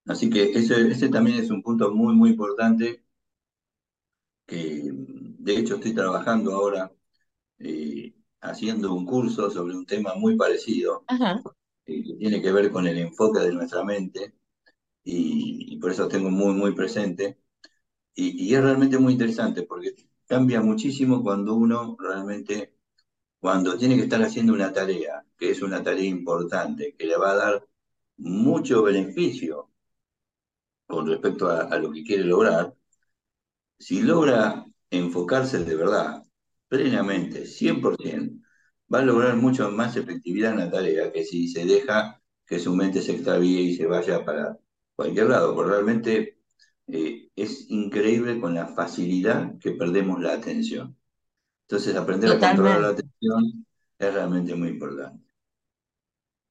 Así 0.06 0.30
que 0.30 0.52
ese, 0.52 1.10
también 1.10 1.38
es 1.40 1.50
un 1.50 1.62
punto 1.64 1.92
muy, 1.92 2.14
muy 2.16 2.32
importante 2.32 3.04
que 4.46 4.92
de 4.94 5.58
hecho 5.58 5.76
estoy 5.76 5.94
trabajando 5.94 6.54
ahora 6.54 6.92
eh, 7.60 8.14
haciendo 8.42 8.94
un 8.94 9.06
curso 9.06 9.50
sobre 9.50 9.76
un 9.76 9.86
tema 9.86 10.16
muy 10.16 10.36
parecido, 10.38 11.06
tiene 12.20 12.42
que 12.42 12.52
ver 12.52 12.72
con 12.72 12.88
el 12.88 12.98
enfoque 12.98 13.40
de 13.40 13.54
nuestra 13.54 13.84
mente 13.84 14.36
y, 15.04 15.78
por 15.80 15.92
eso 15.92 16.08
tengo 16.08 16.30
muy, 16.32 16.54
muy 16.54 16.74
presente. 16.76 17.40
Y, 18.16 18.54
es 18.56 18.62
realmente 18.64 18.98
muy 19.00 19.14
interesante 19.14 19.64
porque 19.64 19.96
cambia 20.28 20.62
muchísimo 20.62 21.24
cuando 21.24 21.56
uno 21.56 21.98
realmente, 22.00 22.76
cuando 23.40 23.78
tiene 23.78 23.98
que 23.98 24.04
estar 24.04 24.22
haciendo 24.24 24.54
una 24.54 24.74
tarea, 24.74 25.26
que 25.38 25.52
es 25.52 25.62
una 25.62 25.84
tarea 25.84 26.06
importante, 26.10 26.96
que 26.98 27.08
le 27.08 27.18
va 27.18 27.32
a 27.32 27.36
dar 27.36 27.68
mucho 28.18 28.84
beneficio 28.84 29.72
con 30.86 31.08
respecto 31.08 31.50
a 31.50 31.78
lo 31.80 31.92
que 31.92 32.04
quiere 32.04 32.24
lograr, 32.26 32.76
si 33.80 34.02
logra 34.02 34.66
enfocarse 34.90 35.64
de 35.64 35.76
verdad, 35.76 36.24
plenamente, 36.68 37.46
100%, 37.46 38.42
va 38.94 39.00
a 39.00 39.06
lograr 39.06 39.36
mucho 39.38 39.72
más 39.72 39.96
efectividad 39.96 40.52
en 40.54 40.60
la 40.60 40.72
tarea 40.72 41.12
que 41.12 41.24
si 41.24 41.48
se 41.48 41.66
deja 41.66 42.22
que 42.46 42.60
su 42.60 42.76
mente 42.76 43.02
se 43.02 43.14
extravíe 43.14 43.62
y 43.62 43.76
se 43.76 43.86
vaya 43.86 44.26
para 44.26 44.58
cualquier 44.96 45.30
lado, 45.30 45.56
porque 45.56 45.72
realmente 45.72 46.38
eh, 46.88 47.30
es 47.36 47.70
increíble 47.70 48.40
con 48.42 48.54
la 48.54 48.68
facilidad 48.68 49.58
que 49.60 49.72
perdemos 49.72 50.22
la 50.22 50.34
atención. 50.34 50.98
Entonces, 51.68 51.96
aprender 51.96 52.32
a 52.32 52.40
controlar 52.40 52.82
la 52.82 52.90
atención 52.90 53.66
es 53.98 54.14
realmente 54.14 54.54
muy 54.56 54.70
importante. 54.70 55.26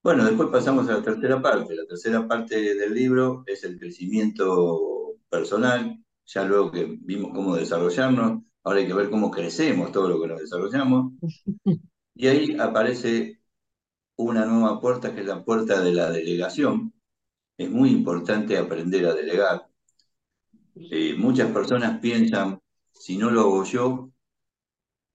Bueno, 0.02 0.24
después 0.24 0.48
pasamos 0.48 0.88
a 0.88 0.94
la 0.94 1.02
tercera 1.02 1.42
parte. 1.42 1.74
La 1.74 1.84
tercera 1.84 2.26
parte 2.26 2.74
del 2.74 2.94
libro 2.94 3.44
es 3.46 3.62
el 3.64 3.78
crecimiento 3.78 5.16
personal. 5.28 6.02
Ya 6.24 6.44
luego 6.44 6.70
que 6.70 6.96
vimos 7.02 7.32
cómo 7.34 7.56
desarrollarnos, 7.56 8.42
ahora 8.64 8.80
hay 8.80 8.86
que 8.86 8.94
ver 8.94 9.10
cómo 9.10 9.30
crecemos 9.30 9.92
todo 9.92 10.08
lo 10.08 10.20
que 10.22 10.28
nos 10.28 10.40
desarrollamos. 10.40 11.12
Y 12.20 12.28
ahí 12.28 12.56
aparece 12.60 13.40
una 14.16 14.44
nueva 14.44 14.78
puerta 14.78 15.14
que 15.14 15.22
es 15.22 15.26
la 15.26 15.42
puerta 15.42 15.80
de 15.80 15.94
la 15.94 16.10
delegación. 16.10 16.92
Es 17.56 17.70
muy 17.70 17.88
importante 17.88 18.58
aprender 18.58 19.06
a 19.06 19.14
delegar. 19.14 19.66
Eh, 20.74 21.14
muchas 21.16 21.50
personas 21.50 21.98
piensan, 21.98 22.60
si 22.92 23.16
no 23.16 23.30
lo 23.30 23.40
hago 23.40 23.64
yo, 23.64 24.12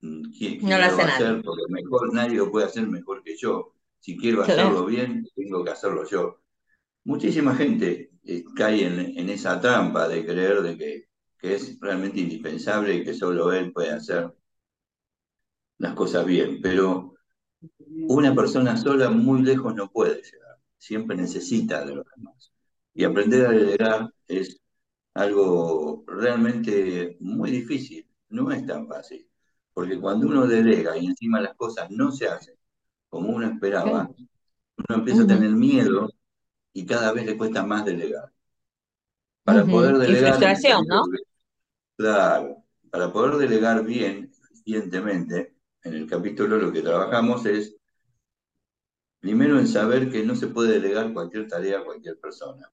mm, 0.02 0.32
¿quién, 0.36 0.62
no 0.64 0.80
lo, 0.80 0.98
va 0.98 1.04
a 1.04 1.08
hacer? 1.10 1.44
Porque 1.44 1.62
mejor 1.70 2.12
nadie 2.12 2.38
lo 2.38 2.50
puede 2.50 2.66
hacer 2.66 2.88
mejor 2.88 3.22
que 3.22 3.38
yo. 3.38 3.76
Si 4.00 4.18
quiero 4.18 4.42
hacerlo 4.42 4.84
bien, 4.88 5.28
tengo 5.36 5.64
que 5.64 5.70
hacerlo 5.70 6.10
yo. 6.10 6.42
Muchísima 7.04 7.54
gente 7.54 8.14
eh, 8.24 8.44
cae 8.56 8.88
en, 8.88 9.30
esa 9.30 9.62
trampa 9.62 10.08
de 10.08 10.26
creer 10.26 10.64
de 10.64 10.76
que, 10.76 11.10
que 11.38 11.54
es 11.54 11.80
realmente 11.80 12.20
indispensable 12.20 12.96
y 12.96 13.04
que 13.04 13.14
solo 13.14 13.54
él 13.54 13.72
puede 13.72 13.92
hacer 13.92 14.34
las 15.78 15.94
cosas 15.94 16.26
bien, 16.26 16.60
pero 16.62 17.16
una 18.08 18.34
persona 18.34 18.78
sola 18.78 19.10
muy 19.10 19.42
lejos 19.42 19.74
no 19.76 19.90
puede 19.90 20.22
llegar, 20.22 20.58
siempre 20.78 21.16
necesita 21.18 21.86
de 21.86 21.96
los 21.96 22.06
demás. 22.16 22.52
Y 22.94 23.04
aprender 23.04 23.46
a 23.46 23.52
delegar 23.52 24.14
es 24.28 24.60
algo 25.14 26.04
realmente 26.08 27.18
muy 27.20 27.52
difícil, 27.52 28.08
no 28.30 28.52
es 28.52 28.66
tan 28.66 28.88
fácil, 28.88 29.28
porque 29.74 30.00
cuando 30.00 30.28
uno 30.28 30.48
delega 30.48 30.98
y 30.98 31.08
encima 31.08 31.42
las 31.42 31.56
cosas 31.56 31.90
no 31.92 32.12
se 32.12 32.28
hacen 32.28 32.56
como 33.10 33.30
uno 33.30 33.48
esperaba, 33.48 34.10
uno 34.78 34.98
empieza 34.98 35.24
a 35.24 35.28
tener 35.28 35.52
miedo 35.52 36.10
y 36.74 36.86
cada 36.86 37.14
vez 37.14 37.26
le 37.26 37.38
cuesta 37.38 37.64
más 37.64 37.86
delegar. 37.86 38.32
Para 39.44 39.64
poder 39.64 39.98
delegar... 39.98 40.32
frustración, 40.32 40.86
¿no? 40.88 41.04
Claro, 41.96 42.64
para 42.90 43.12
poder 43.14 43.38
delegar 43.38 43.86
bien, 43.86 44.32
eficientemente, 44.52 45.55
en 45.86 45.94
el 45.94 46.08
capítulo 46.08 46.58
lo 46.58 46.74
que 46.74 46.82
trabajamos 46.82 47.46
es, 47.46 47.76
primero 49.20 49.60
en 49.60 49.68
saber 49.68 50.10
que 50.10 50.24
no 50.24 50.36
se 50.36 50.48
puede 50.48 50.74
delegar 50.74 51.14
cualquier 51.14 51.48
tarea 51.48 51.80
a 51.80 51.86
cualquier 51.86 52.20
persona. 52.20 52.70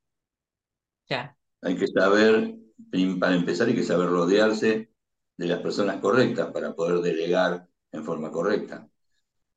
Ya. 1.08 1.36
Hay 1.60 1.76
que 1.76 1.86
saber, 1.86 2.56
para 3.20 3.36
empezar, 3.36 3.68
hay 3.68 3.74
que 3.74 3.84
saber 3.84 4.08
rodearse 4.08 4.90
de 5.36 5.46
las 5.46 5.60
personas 5.60 6.00
correctas 6.00 6.50
para 6.52 6.74
poder 6.74 7.00
delegar 7.00 7.68
en 7.92 8.04
forma 8.04 8.30
correcta. 8.30 8.88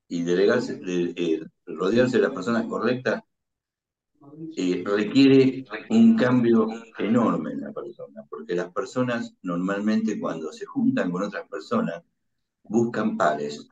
Y 0.08 0.22
delegarse, 0.24 0.80
eh, 0.86 1.42
rodearse 1.66 2.18
de 2.18 2.24
las 2.24 2.34
personas 2.34 2.68
correctas 2.68 3.24
eh, 4.58 4.84
requiere 4.86 5.66
un 5.90 6.18
cambio 6.18 6.68
enorme 6.98 7.54
en 7.54 7.62
la 7.62 7.72
persona, 7.72 8.24
porque 8.30 8.56
las 8.56 8.72
personas 8.72 9.34
normalmente 9.44 10.20
cuando 10.20 10.52
se 10.52 10.66
juntan 10.66 11.10
con 11.10 11.24
otras 11.24 11.48
personas 11.48 12.04
buscan 12.70 13.18
pares. 13.18 13.68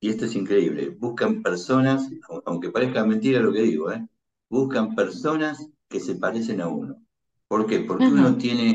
Y 0.00 0.08
esto 0.10 0.24
es 0.24 0.34
increíble, 0.34 0.90
buscan 0.90 1.42
personas, 1.42 2.08
aunque 2.46 2.70
parezca 2.70 3.04
mentira 3.04 3.40
lo 3.40 3.52
que 3.52 3.62
digo, 3.62 3.92
¿eh? 3.92 4.06
buscan 4.48 4.94
personas 4.94 5.68
que 5.88 6.00
se 6.00 6.14
parecen 6.16 6.60
a 6.60 6.68
uno. 6.68 6.96
¿Por 7.48 7.66
qué? 7.66 7.80
Porque 7.80 8.12
uno 8.12 8.36
tiene 8.38 8.74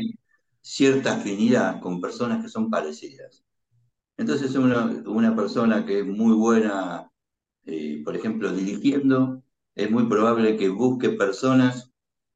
cierta 0.60 1.16
afinidad 1.16 1.80
con 1.80 2.00
personas 2.00 2.42
que 2.42 2.48
son 2.48 2.70
parecidas. 2.70 3.44
Entonces 4.18 4.54
una, 4.56 4.86
una 5.06 5.36
persona 5.36 5.86
que 5.86 6.00
es 6.00 6.06
muy 6.06 6.34
buena, 6.34 7.10
eh, 7.66 8.02
por 8.04 8.16
ejemplo, 8.16 8.52
dirigiendo, 8.52 9.42
es 9.74 9.90
muy 9.90 10.06
probable 10.08 10.56
que 10.56 10.68
busque 10.70 11.10
personas 11.10 11.92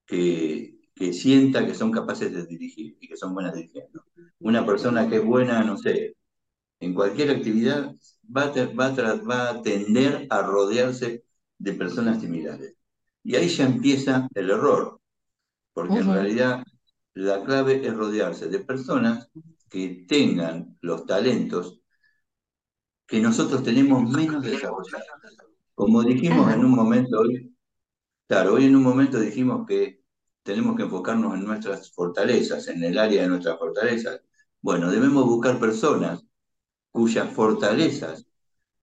que, 0.06 0.80
que 0.94 1.12
sienta 1.14 1.66
que 1.66 1.74
son 1.74 1.92
capaces 1.92 2.32
de 2.32 2.46
dirigir 2.46 2.96
y 3.00 3.08
que 3.08 3.16
son 3.16 3.34
buenas 3.34 3.54
dirigiendo. 3.54 4.04
Una 4.40 4.66
persona 4.66 5.08
que 5.08 5.16
es 5.18 5.24
buena, 5.24 5.64
no 5.64 5.76
sé, 5.78 6.16
en 6.80 6.94
cualquier 6.94 7.30
actividad 7.30 7.94
va 8.34 8.44
a, 8.44 8.66
va, 8.74 9.50
a 9.50 9.62
tender 9.62 10.26
a 10.30 10.42
rodearse 10.42 11.24
de 11.58 11.72
personas 11.74 12.20
similares. 12.20 12.74
Y 13.22 13.36
ahí 13.36 13.48
ya 13.48 13.66
empieza 13.66 14.28
el 14.34 14.50
error, 14.50 15.00
porque 15.74 15.98
en 15.98 16.12
realidad 16.12 16.64
la 17.14 17.44
clave 17.44 17.86
es 17.86 17.94
rodearse 17.94 18.48
de 18.48 18.60
personas 18.60 19.28
que 19.68 20.04
tengan 20.08 20.78
los 20.80 21.06
talentos 21.06 21.80
que 23.06 23.20
nosotros 23.20 23.62
tenemos 23.62 24.08
menos 24.10 24.42
desarrollados. 24.42 25.06
Como 25.74 26.02
dijimos 26.02 26.52
en 26.52 26.64
un 26.64 26.70
momento 26.70 27.20
hoy, 27.20 27.54
claro, 28.26 28.54
hoy 28.54 28.66
en 28.66 28.76
un 28.76 28.82
momento 28.82 29.18
dijimos 29.20 29.66
que 29.66 30.02
tenemos 30.42 30.76
que 30.76 30.84
enfocarnos 30.84 31.34
en 31.34 31.44
nuestras 31.44 31.92
fortalezas, 31.92 32.68
en 32.68 32.82
el 32.84 32.98
área 32.98 33.22
de 33.22 33.28
nuestras 33.28 33.58
fortalezas. 33.58 34.20
Bueno, 34.62 34.90
debemos 34.90 35.24
buscar 35.24 35.58
personas 35.58 36.24
cuyas 36.90 37.32
fortalezas 37.32 38.26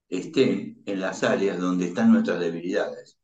estén 0.09 0.81
en 0.85 0.99
las 1.01 1.23
áreas 1.23 1.59
donde 1.59 1.85
están 1.85 2.11
nuestras 2.11 2.39
debilidades. 2.39 3.17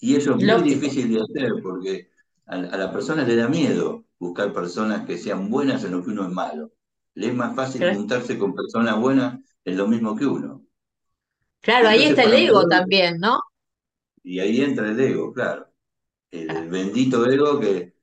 Y 0.00 0.16
eso 0.16 0.36
es 0.36 0.44
muy 0.44 0.62
difícil 0.62 1.12
de 1.12 1.22
hacer 1.22 1.52
porque 1.62 2.10
a, 2.46 2.56
la 2.56 2.92
persona 2.92 3.24
le 3.24 3.36
da 3.36 3.48
miedo 3.48 4.04
buscar 4.18 4.52
personas 4.52 5.06
que 5.06 5.18
sean 5.18 5.50
buenas 5.50 5.84
en 5.84 5.92
lo 5.92 6.04
que 6.04 6.10
uno 6.10 6.24
es 6.24 6.30
malo. 6.30 6.72
Le 7.14 7.28
es 7.28 7.34
más 7.34 7.56
fácil 7.56 7.94
juntarse 7.94 8.38
con 8.38 8.54
personas 8.54 8.98
buenas 9.00 9.40
en 9.64 9.76
lo 9.76 9.88
mismo 9.88 10.14
que 10.14 10.26
uno. 10.26 10.62
Claro, 11.60 11.88
ahí 11.88 12.04
está 12.04 12.24
el 12.24 12.34
ego 12.34 12.68
también, 12.68 13.18
¿no? 13.18 13.40
Y 14.22 14.38
ahí 14.40 14.60
entra 14.60 14.88
el 14.88 15.00
ego, 15.00 15.32
claro. 15.32 15.66
El 16.30 16.50
ah. 16.50 16.66
bendito 16.68 17.28
ego 17.28 17.58
que, 17.58 17.94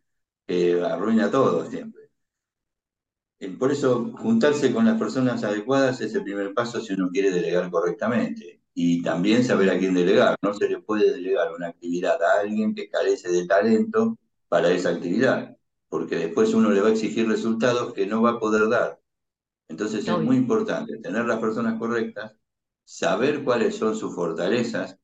que 0.46 0.82
arruina 0.82 1.30
todo 1.30 1.70
siempre. 1.70 2.03
Eh, 3.44 3.50
por 3.60 3.72
eso, 3.74 4.12
juntarse 4.20 4.72
con 4.74 4.86
las 4.86 4.98
personas 4.98 5.44
adecuadas 5.44 6.00
es 6.00 6.16
el 6.16 6.24
primer 6.24 6.54
paso 6.54 6.80
si 6.80 6.94
uno 6.94 7.10
quiere 7.12 7.30
delegar 7.30 7.70
correctamente. 7.70 8.62
Y 8.74 9.04
también 9.04 9.44
saber 9.44 9.70
a 9.70 9.78
quién 9.78 9.94
delegar. 9.94 10.38
No 10.42 10.54
se 10.54 10.70
le 10.70 10.80
puede 10.80 11.12
delegar 11.12 11.54
una 11.54 11.68
actividad 11.68 12.22
a 12.24 12.40
alguien 12.42 12.74
que 12.74 12.90
carece 12.90 13.30
de 13.32 13.46
talento 13.46 14.18
para 14.48 14.72
esa 14.72 14.92
actividad, 14.92 15.58
porque 15.90 16.16
después 16.16 16.54
uno 16.54 16.70
le 16.72 16.82
va 16.82 16.88
a 16.90 16.92
exigir 16.92 17.28
resultados 17.28 17.94
que 17.94 18.06
no 18.08 18.22
va 18.22 18.32
a 18.32 18.40
poder 18.40 18.70
dar. 18.70 19.00
Entonces 19.70 20.08
es 20.08 20.20
muy 20.20 20.38
importante 20.38 20.98
tener 21.00 21.26
las 21.26 21.40
personas 21.40 21.80
correctas, 21.80 22.36
saber 22.86 23.44
cuáles 23.44 23.76
son 23.76 23.96
sus 23.96 24.16
fortalezas 24.16 24.98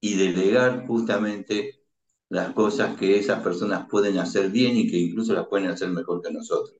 y 0.00 0.16
delegar 0.16 0.86
justamente 0.86 1.82
las 2.30 2.52
cosas 2.54 2.96
que 2.98 3.18
esas 3.18 3.42
personas 3.42 3.86
pueden 3.90 4.18
hacer 4.18 4.50
bien 4.50 4.76
y 4.76 4.90
que 4.90 4.98
incluso 4.98 5.34
las 5.34 5.46
pueden 5.48 5.68
hacer 5.70 5.90
mejor 5.90 6.22
que 6.22 6.32
nosotros. 6.32 6.76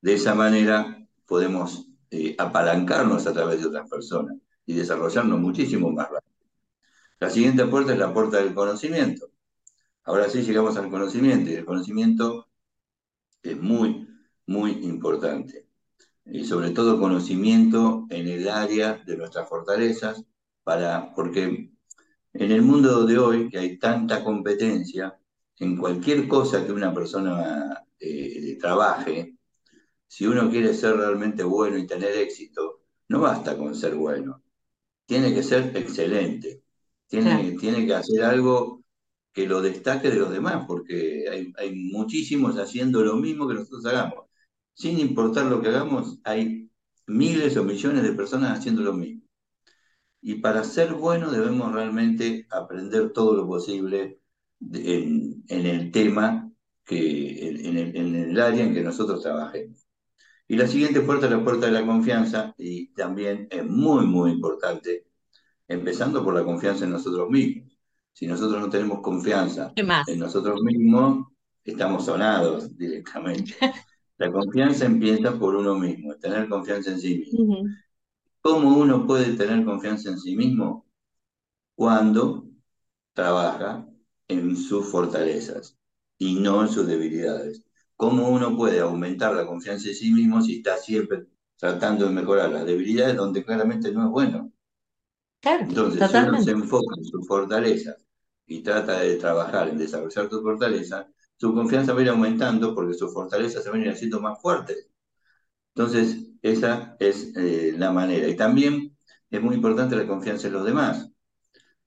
De 0.00 0.14
esa 0.14 0.34
manera 0.34 1.06
podemos 1.26 1.88
eh, 2.10 2.34
apalancarnos 2.38 3.26
a 3.26 3.32
través 3.32 3.60
de 3.60 3.68
otras 3.68 3.88
personas 3.88 4.36
y 4.64 4.74
desarrollarnos 4.74 5.40
muchísimo 5.40 5.90
más 5.90 6.08
rápido. 6.10 6.28
La 7.20 7.30
siguiente 7.30 7.64
puerta 7.66 7.92
es 7.92 7.98
la 7.98 8.12
puerta 8.12 8.38
del 8.38 8.54
conocimiento. 8.54 9.30
Ahora 10.04 10.28
sí 10.28 10.42
llegamos 10.42 10.76
al 10.76 10.90
conocimiento 10.90 11.50
y 11.50 11.54
el 11.54 11.64
conocimiento 11.64 12.48
es 13.42 13.60
muy, 13.60 14.08
muy 14.46 14.72
importante. 14.84 15.66
Y 16.24 16.44
sobre 16.44 16.70
todo 16.70 17.00
conocimiento 17.00 18.06
en 18.10 18.28
el 18.28 18.48
área 18.48 19.02
de 19.04 19.16
nuestras 19.16 19.48
fortalezas, 19.48 20.24
para, 20.62 21.14
porque 21.14 21.72
en 22.34 22.52
el 22.52 22.62
mundo 22.62 23.04
de 23.06 23.18
hoy, 23.18 23.48
que 23.48 23.58
hay 23.58 23.78
tanta 23.78 24.22
competencia, 24.22 25.18
en 25.58 25.76
cualquier 25.76 26.28
cosa 26.28 26.64
que 26.64 26.72
una 26.72 26.94
persona 26.94 27.84
eh, 27.98 28.56
trabaje, 28.60 29.37
si 30.08 30.26
uno 30.26 30.50
quiere 30.50 30.74
ser 30.74 30.96
realmente 30.96 31.44
bueno 31.44 31.78
y 31.78 31.86
tener 31.86 32.12
éxito, 32.16 32.80
no 33.08 33.20
basta 33.20 33.56
con 33.56 33.74
ser 33.74 33.94
bueno, 33.94 34.42
tiene 35.06 35.34
que 35.34 35.42
ser 35.42 35.76
excelente, 35.76 36.62
tiene, 37.06 37.56
tiene 37.58 37.86
que 37.86 37.94
hacer 37.94 38.24
algo 38.24 38.84
que 39.32 39.46
lo 39.46 39.62
destaque 39.62 40.10
de 40.10 40.16
los 40.16 40.30
demás, 40.30 40.64
porque 40.66 41.26
hay, 41.30 41.52
hay 41.58 41.74
muchísimos 41.74 42.58
haciendo 42.58 43.02
lo 43.02 43.16
mismo 43.16 43.48
que 43.48 43.54
nosotros 43.54 43.86
hagamos. 43.86 44.26
Sin 44.74 44.98
importar 44.98 45.46
lo 45.46 45.60
que 45.62 45.68
hagamos, 45.68 46.18
hay 46.24 46.70
miles 47.06 47.56
o 47.56 47.64
millones 47.64 48.02
de 48.02 48.12
personas 48.12 48.58
haciendo 48.58 48.82
lo 48.82 48.92
mismo. 48.94 49.22
Y 50.20 50.36
para 50.36 50.64
ser 50.64 50.94
bueno 50.94 51.30
debemos 51.30 51.72
realmente 51.72 52.46
aprender 52.50 53.12
todo 53.12 53.34
lo 53.34 53.46
posible 53.46 54.20
en, 54.60 55.44
el 55.48 55.90
tema, 55.92 56.52
que, 56.84 57.48
en, 57.48 57.78
en 57.78 58.14
el 58.16 58.40
área 58.40 58.64
en 58.64 58.74
que 58.74 58.82
nosotros 58.82 59.22
trabajemos. 59.22 59.87
Y 60.48 60.56
la 60.56 60.66
siguiente 60.66 61.02
puerta 61.02 61.26
es 61.26 61.32
la 61.32 61.44
puerta 61.44 61.66
de 61.66 61.72
la 61.72 61.86
confianza 61.86 62.54
y 62.56 62.88
también 62.94 63.48
es 63.50 63.64
muy, 63.66 64.06
muy 64.06 64.32
importante, 64.32 65.06
empezando 65.68 66.24
por 66.24 66.34
la 66.34 66.42
confianza 66.42 66.84
en 66.84 66.92
nosotros 66.92 67.28
mismos. 67.28 67.78
Si 68.14 68.26
nosotros 68.26 68.60
no 68.60 68.70
tenemos 68.70 69.00
confianza 69.00 69.72
en 69.76 70.18
nosotros 70.18 70.62
mismos, 70.62 71.28
estamos 71.62 72.06
sonados 72.06 72.76
directamente. 72.76 73.54
La 74.18 74.32
confianza 74.32 74.84
empieza 74.84 75.38
por 75.38 75.54
uno 75.54 75.76
mismo, 75.76 76.16
tener 76.16 76.48
confianza 76.48 76.90
en 76.90 76.98
sí 76.98 77.18
mismo. 77.18 77.62
¿Cómo 78.40 78.76
uno 78.76 79.06
puede 79.06 79.36
tener 79.36 79.64
confianza 79.64 80.10
en 80.10 80.18
sí 80.18 80.34
mismo? 80.34 80.86
Cuando 81.76 82.48
trabaja 83.12 83.86
en 84.26 84.56
sus 84.56 84.88
fortalezas 84.88 85.78
y 86.18 86.34
no 86.40 86.62
en 86.62 86.68
sus 86.68 86.88
debilidades. 86.88 87.62
¿Cómo 87.98 88.28
uno 88.28 88.56
puede 88.56 88.78
aumentar 88.78 89.34
la 89.34 89.44
confianza 89.44 89.88
en 89.88 89.94
sí 89.96 90.12
mismo 90.12 90.40
si 90.40 90.58
está 90.58 90.76
siempre 90.76 91.26
tratando 91.56 92.06
de 92.06 92.12
mejorar 92.12 92.48
las 92.48 92.64
debilidades 92.64 93.16
donde 93.16 93.44
claramente 93.44 93.90
no 93.90 94.04
es 94.04 94.10
bueno? 94.10 94.52
Entonces, 95.42 96.08
si 96.08 96.16
uno 96.16 96.40
se 96.40 96.52
enfoca 96.52 96.94
en 96.96 97.04
sus 97.04 97.26
fortalezas 97.26 97.96
y 98.46 98.62
trata 98.62 99.00
de 99.00 99.16
trabajar 99.16 99.68
en 99.68 99.78
desarrollar 99.78 100.30
sus 100.30 100.42
fortalezas, 100.42 101.06
su 101.36 101.52
confianza 101.52 101.92
va 101.92 101.98
a 101.98 102.02
ir 102.02 102.08
aumentando 102.10 102.72
porque 102.72 102.94
sus 102.94 103.12
fortalezas 103.12 103.64
se 103.64 103.70
van 103.70 103.80
a 103.80 103.86
ir 103.86 103.90
haciendo 103.90 104.20
más 104.20 104.40
fuertes. 104.40 104.88
Entonces, 105.74 106.18
esa 106.40 106.94
es 107.00 107.36
eh, 107.36 107.74
la 107.76 107.90
manera. 107.90 108.28
Y 108.28 108.36
también 108.36 108.96
es 109.28 109.42
muy 109.42 109.56
importante 109.56 109.96
la 109.96 110.06
confianza 110.06 110.46
en 110.46 110.52
los 110.52 110.64
demás. 110.64 111.10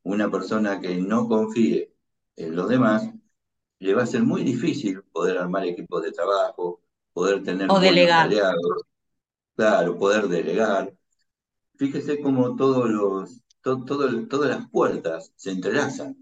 Una 0.04 0.30
persona 0.30 0.82
que 0.82 0.98
no 0.98 1.30
confíe 1.30 1.94
en 2.36 2.54
los 2.54 2.68
demás 2.68 3.10
le 3.82 3.96
va 3.96 4.04
a 4.04 4.06
ser 4.06 4.22
muy 4.22 4.44
difícil 4.44 5.02
poder 5.12 5.40
armar 5.40 5.66
equipos 5.66 6.04
de 6.04 6.12
trabajo, 6.12 6.82
poder 7.14 7.42
tener 7.44 7.70
o 7.72 7.80
delegar. 7.80 8.30
claro, 9.56 9.98
poder 9.98 10.28
delegar. 10.28 10.94
Fíjese 11.78 12.22
cómo 12.22 12.56
todos 12.56 12.88
los, 12.88 13.44
todas 13.64 14.50
las 14.50 14.70
puertas 14.70 15.34
se 15.36 15.50
entrelazan 15.50 16.16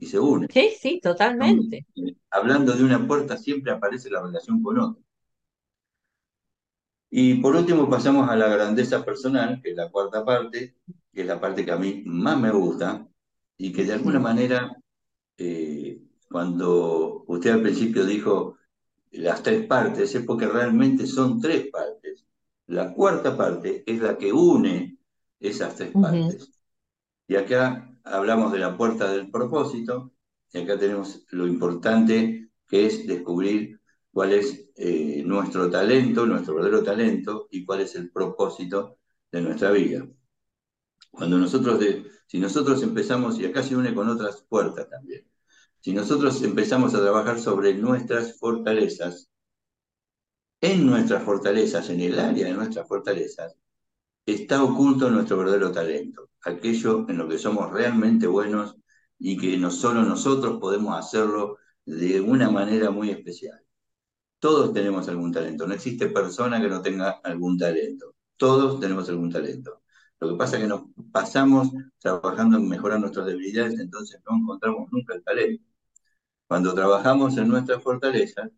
y 0.00 0.06
se 0.06 0.18
unen. 0.18 0.48
Sí, 0.52 0.72
sí, 0.76 1.00
totalmente. 1.00 1.86
Hablando 2.30 2.72
de 2.72 2.82
una 2.82 3.06
puerta 3.06 3.36
siempre 3.36 3.70
aparece 3.70 4.10
la 4.10 4.20
relación 4.20 4.60
con 4.60 4.80
otra. 4.80 5.02
Y 7.10 7.34
por 7.34 7.54
último 7.54 7.88
pasamos 7.88 8.28
a 8.28 8.34
la 8.34 8.48
grandeza 8.48 9.04
personal, 9.04 9.62
que 9.62 9.70
es 9.70 9.76
la 9.76 9.88
cuarta 9.88 10.24
parte, 10.24 10.74
que 11.12 11.20
es 11.20 11.26
la 11.28 11.40
parte 11.40 11.64
que 11.64 11.70
a 11.70 11.76
mí 11.76 12.02
más 12.06 12.36
me 12.40 12.50
gusta 12.50 13.06
y 13.56 13.72
que 13.72 13.84
de 13.84 13.92
alguna 13.92 14.18
manera 14.18 14.76
eh, 15.36 16.00
cuando 16.28 17.24
usted 17.26 17.50
al 17.50 17.62
principio 17.62 18.04
dijo 18.04 18.58
las 19.12 19.42
tres 19.42 19.66
partes, 19.66 20.14
es 20.14 20.24
porque 20.24 20.46
realmente 20.46 21.06
son 21.06 21.40
tres 21.40 21.68
partes. 21.70 22.26
La 22.66 22.92
cuarta 22.92 23.36
parte 23.36 23.84
es 23.86 24.00
la 24.00 24.16
que 24.18 24.32
une 24.32 24.98
esas 25.38 25.76
tres 25.76 25.92
partes. 25.92 26.50
Y 27.28 27.36
acá 27.36 27.90
hablamos 28.04 28.52
de 28.52 28.58
la 28.58 28.76
puerta 28.76 29.10
del 29.12 29.30
propósito, 29.30 30.12
y 30.52 30.58
acá 30.58 30.78
tenemos 30.78 31.24
lo 31.30 31.46
importante 31.46 32.50
que 32.66 32.86
es 32.86 33.06
descubrir 33.06 33.80
cuál 34.12 34.32
es 34.32 34.70
eh, 34.76 35.22
nuestro 35.24 35.70
talento, 35.70 36.26
nuestro 36.26 36.54
verdadero 36.54 36.82
talento, 36.82 37.48
y 37.50 37.64
cuál 37.64 37.80
es 37.80 37.94
el 37.94 38.10
propósito 38.10 38.98
de 39.30 39.42
nuestra 39.42 39.70
vida. 39.70 40.06
Cuando 41.10 41.38
nosotros, 41.38 41.80
si 42.26 42.38
nosotros 42.38 42.82
empezamos, 42.82 43.38
y 43.38 43.46
acá 43.46 43.62
se 43.62 43.76
une 43.76 43.94
con 43.94 44.08
otras 44.08 44.42
puertas 44.48 44.88
también, 44.88 45.26
si 45.84 45.92
nosotros 45.92 46.42
empezamos 46.42 46.94
a 46.94 47.02
trabajar 47.02 47.38
sobre 47.38 47.74
nuestras 47.74 48.38
fortalezas, 48.38 49.28
en 50.62 50.86
nuestras 50.86 51.22
fortalezas, 51.22 51.90
en 51.90 52.00
el 52.00 52.18
área 52.18 52.46
de 52.46 52.54
nuestras 52.54 52.88
fortalezas, 52.88 53.54
está 54.24 54.64
oculto 54.64 55.10
nuestro 55.10 55.36
verdadero 55.36 55.72
talento, 55.72 56.30
aquello 56.42 57.04
en 57.06 57.18
lo 57.18 57.28
que 57.28 57.36
somos 57.36 57.70
realmente 57.70 58.26
buenos 58.26 58.76
y 59.18 59.36
que 59.36 59.60
solo 59.70 60.04
nosotros 60.04 60.58
podemos 60.58 60.98
hacerlo 60.98 61.58
de 61.84 62.18
una 62.18 62.48
manera 62.50 62.90
muy 62.90 63.10
especial. 63.10 63.60
Todos 64.38 64.72
tenemos 64.72 65.06
algún 65.08 65.32
talento, 65.32 65.66
no 65.66 65.74
existe 65.74 66.06
persona 66.06 66.62
que 66.62 66.68
no 66.68 66.80
tenga 66.80 67.10
algún 67.22 67.58
talento, 67.58 68.14
todos 68.38 68.80
tenemos 68.80 69.06
algún 69.10 69.30
talento. 69.30 69.82
Lo 70.18 70.30
que 70.30 70.36
pasa 70.36 70.56
es 70.56 70.62
que 70.62 70.68
nos 70.68 70.84
pasamos 71.12 71.72
trabajando 71.98 72.56
en 72.56 72.70
mejorar 72.70 73.00
nuestras 73.00 73.26
debilidades, 73.26 73.78
entonces 73.78 74.22
no 74.26 74.38
encontramos 74.38 74.88
nunca 74.90 75.14
el 75.14 75.22
talento. 75.22 75.73
Cuando 76.46 76.74
trabajamos 76.74 77.36
en 77.38 77.48
nuestra 77.48 77.80
fortaleza, 77.80 78.50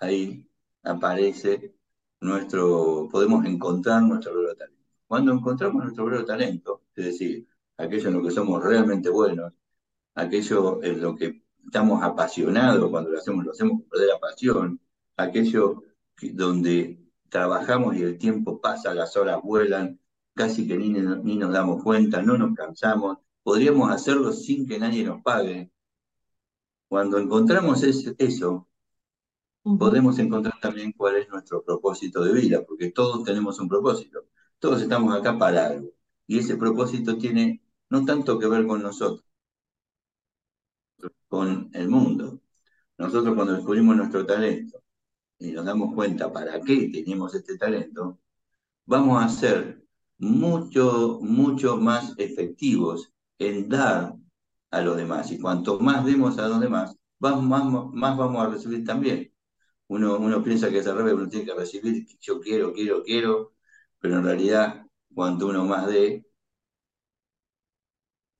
ahí 0.00 0.48
aparece 0.82 1.74
nuestro, 2.20 3.08
podemos 3.10 3.44
encontrar 3.46 4.02
nuestro 4.02 4.34
verdadero 4.34 4.56
talento. 4.56 4.84
Cuando 5.06 5.32
encontramos 5.32 5.82
nuestro 5.84 6.04
verdadero 6.06 6.26
talento, 6.26 6.82
es 6.96 7.04
decir, 7.06 7.48
aquello 7.76 8.08
en 8.08 8.14
lo 8.14 8.22
que 8.22 8.30
somos 8.30 8.62
realmente 8.64 9.10
buenos, 9.10 9.52
aquello 10.14 10.82
en 10.82 11.00
lo 11.02 11.14
que 11.16 11.44
estamos 11.64 12.02
apasionados, 12.02 12.90
cuando 12.90 13.10
lo 13.10 13.18
hacemos, 13.18 13.44
lo 13.44 13.52
hacemos 13.52 13.82
con 13.88 14.06
la 14.06 14.18
pasión, 14.18 14.80
aquello 15.16 15.82
donde 16.32 16.98
trabajamos 17.28 17.96
y 17.96 18.02
el 18.02 18.18
tiempo 18.18 18.60
pasa, 18.60 18.94
las 18.94 19.16
horas 19.16 19.40
vuelan, 19.42 20.00
casi 20.34 20.66
que 20.66 20.76
ni, 20.76 20.90
ni 20.90 21.36
nos 21.36 21.52
damos 21.52 21.82
cuenta, 21.82 22.22
no 22.22 22.38
nos 22.38 22.54
cansamos, 22.54 23.18
podríamos 23.42 23.90
hacerlo 23.90 24.32
sin 24.32 24.66
que 24.66 24.78
nadie 24.78 25.04
nos 25.04 25.22
pague. 25.22 25.70
Cuando 26.88 27.18
encontramos 27.18 27.82
eso, 27.82 28.68
podemos 29.62 30.18
encontrar 30.18 30.58
también 30.60 30.92
cuál 30.92 31.16
es 31.16 31.28
nuestro 31.28 31.62
propósito 31.62 32.24
de 32.24 32.32
vida, 32.32 32.64
porque 32.66 32.90
todos 32.90 33.24
tenemos 33.24 33.58
un 33.58 33.68
propósito, 33.68 34.26
todos 34.58 34.80
estamos 34.82 35.14
acá 35.14 35.38
para 35.38 35.66
algo, 35.66 35.90
y 36.26 36.38
ese 36.38 36.56
propósito 36.56 37.18
tiene 37.18 37.62
no 37.90 38.04
tanto 38.04 38.38
que 38.38 38.48
ver 38.48 38.66
con 38.66 38.82
nosotros, 38.82 39.24
con 41.28 41.70
el 41.72 41.88
mundo. 41.88 42.40
Nosotros 42.98 43.34
cuando 43.34 43.54
descubrimos 43.54 43.96
nuestro 43.96 44.24
talento 44.26 44.82
y 45.38 45.52
nos 45.52 45.64
damos 45.64 45.94
cuenta 45.94 46.32
para 46.32 46.60
qué 46.60 46.88
tenemos 46.92 47.34
este 47.34 47.58
talento, 47.58 48.20
vamos 48.86 49.22
a 49.22 49.28
ser 49.28 49.84
mucho, 50.18 51.18
mucho 51.22 51.76
más 51.76 52.14
efectivos 52.18 53.12
en 53.38 53.68
dar 53.68 54.16
a 54.74 54.82
los 54.82 54.96
demás. 54.96 55.30
Y 55.30 55.38
cuanto 55.38 55.78
más 55.80 56.04
demos 56.04 56.38
a 56.38 56.48
los 56.48 56.60
demás, 56.60 56.96
más, 57.20 57.42
más 57.92 58.16
vamos 58.16 58.44
a 58.44 58.50
recibir 58.50 58.84
también. 58.84 59.32
Uno, 59.88 60.18
uno 60.18 60.42
piensa 60.42 60.70
que 60.70 60.78
es 60.78 60.86
al 60.86 60.96
revés, 60.96 61.14
uno 61.14 61.28
tiene 61.28 61.46
que 61.46 61.54
recibir, 61.54 62.06
yo 62.20 62.40
quiero, 62.40 62.72
quiero, 62.72 63.02
quiero, 63.02 63.54
pero 64.00 64.16
en 64.18 64.24
realidad, 64.24 64.86
cuanto 65.14 65.46
uno 65.48 65.64
más 65.64 65.86
dé, 65.86 66.26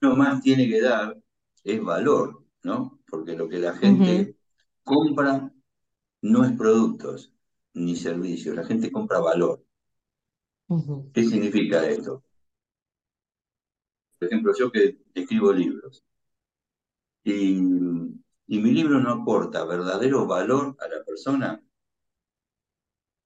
uno 0.03 0.17
más 0.17 0.41
tiene 0.43 0.69
que 0.69 0.81
dar 0.81 1.17
es 1.63 1.83
valor, 1.83 2.45
¿no? 2.63 3.01
Porque 3.07 3.35
lo 3.37 3.49
que 3.49 3.59
la 3.59 3.75
gente 3.75 4.37
compra 4.83 5.53
no 6.23 6.45
es 6.45 6.53
productos 6.53 7.33
ni 7.75 7.97
servicios, 7.97 8.57
la 8.57 8.65
gente 8.65 8.91
compra 8.91 9.21
valor. 9.21 9.65
¿Qué 11.13 11.25
significa 11.25 11.87
esto? 11.87 12.25
Por 14.19 14.29
ejemplo, 14.29 14.53
yo 14.59 14.71
que 14.71 14.99
escribo 15.15 15.53
libros 15.53 16.03
y, 17.25 17.61
mi 18.47 18.73
libro 18.73 19.01
no 19.01 19.11
aporta 19.11 19.65
verdadero 19.65 20.27
valor 20.27 20.77
a 20.79 20.89
la 20.89 21.03
persona, 21.03 21.61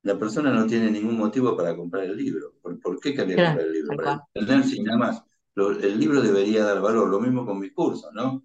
la 0.03 0.19
persona 0.19 0.53
no 0.53 0.67
tiene 0.67 0.91
ningún 0.91 1.19
motivo 1.19 1.57
para 1.57 1.77
comprar 1.77 2.05
el 2.05 2.17
libro. 2.17 2.55
¿Por, 2.63 3.01
qué 3.01 3.15
quería 3.15 3.37
comprar 3.37 3.67
el 3.67 3.73
libro? 3.73 3.97
Para 3.97 4.25
entender 4.33 4.65
sin 4.65 4.85
nada 4.85 4.99
más. 4.99 5.25
el 5.57 5.99
libro 5.99 6.23
debería 6.23 6.65
dar 6.65 6.81
valor, 6.81 7.09
lo 7.09 7.21
mismo 7.21 7.45
con 7.45 7.59
mis 7.59 7.73
cursos, 7.73 8.11
¿no? 8.15 8.45